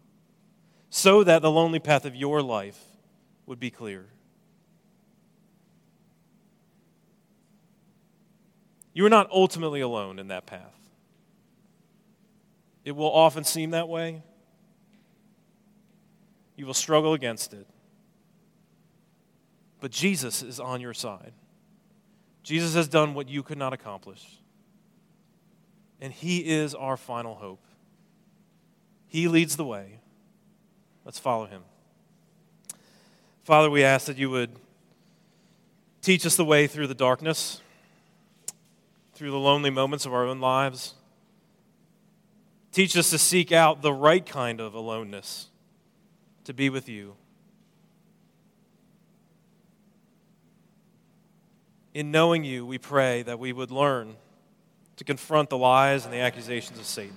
so 0.91 1.23
that 1.23 1.43
the 1.43 1.51
lonely 1.51 1.79
path 1.79 2.05
of 2.05 2.17
your 2.17 2.43
life 2.43 2.79
would 3.47 3.61
be 3.61 3.71
clear. 3.71 4.07
You 8.93 9.07
are 9.07 9.11
not 9.11 9.31
ultimately 9.31 9.81
alone 9.81 10.19
in 10.19 10.27
that 10.29 10.45
path. 10.45 10.75
It 12.85 12.97
will 12.97 13.13
often 13.13 13.45
seem 13.45 13.71
that 13.71 13.89
way. 13.89 14.25
You 16.57 16.67
will 16.67 16.75
struggle 16.75 17.15
against 17.15 17.55
it. 17.55 17.69
But 19.81 19.93
Jesus 19.93 20.43
is 20.43 20.59
on 20.59 20.81
your 20.81 20.95
side. 20.95 21.33
Jesus 22.43 22.75
has 22.75 22.89
done 22.89 23.15
what 23.15 23.29
you 23.29 23.45
could 23.45 23.57
not 23.57 23.73
accomplish. 23.73 24.42
And 26.03 26.13
He 26.13 26.39
is 26.41 26.75
our 26.75 26.99
final 26.99 27.37
hope. 27.37 27.65
He 29.07 29.29
leads 29.29 29.57
the 29.57 29.65
way. 29.65 30.01
Let's 31.07 31.19
follow 31.19 31.47
Him. 31.47 31.63
Father, 33.45 33.71
we 33.71 33.83
ask 33.83 34.07
that 34.07 34.19
you 34.19 34.29
would 34.29 34.51
teach 36.03 36.27
us 36.27 36.37
the 36.37 36.45
way 36.45 36.67
through 36.67 36.89
the 36.89 36.95
darkness 36.95 37.63
through 39.15 39.31
the 39.31 39.39
lonely 39.39 39.71
moments 39.71 40.05
of 40.05 40.13
our 40.13 40.27
own 40.27 40.41
lives. 40.41 40.95
Teach 42.73 42.97
us 42.97 43.11
to 43.11 43.19
seek 43.19 43.53
out 43.53 43.81
the 43.81 43.93
right 43.93 44.27
kind 44.27 44.61
of 44.61 44.75
aloneness, 44.75 45.47
to 46.43 46.53
be 46.53 46.69
with 46.69 46.89
you. 46.89 47.15
In 51.95 52.11
knowing 52.11 52.43
you, 52.43 52.67
we 52.67 52.79
pray 52.79 53.23
that 53.23 53.39
we 53.39 53.53
would 53.53 53.71
learn 53.71 54.17
to 54.97 55.05
confront 55.05 55.51
the 55.51 55.59
lies 55.59 56.05
and 56.05 56.13
the 56.13 56.19
accusations 56.19 56.79
of 56.79 56.85
Satan. 56.85 57.17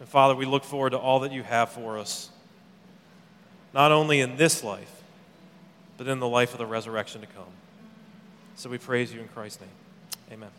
And 0.00 0.08
Father, 0.08 0.34
we 0.34 0.46
look 0.46 0.64
forward 0.64 0.90
to 0.90 0.98
all 0.98 1.20
that 1.20 1.32
you 1.32 1.42
have 1.42 1.70
for 1.70 1.98
us, 1.98 2.30
not 3.74 3.92
only 3.92 4.20
in 4.20 4.36
this 4.36 4.62
life, 4.64 5.02
but 5.96 6.06
in 6.06 6.20
the 6.20 6.28
life 6.28 6.52
of 6.52 6.58
the 6.58 6.66
resurrection 6.66 7.20
to 7.20 7.26
come. 7.26 7.44
So 8.56 8.70
we 8.70 8.78
praise 8.78 9.12
you 9.12 9.20
in 9.20 9.28
Christ's 9.28 9.60
name. 9.60 9.70
Amen. 10.32 10.50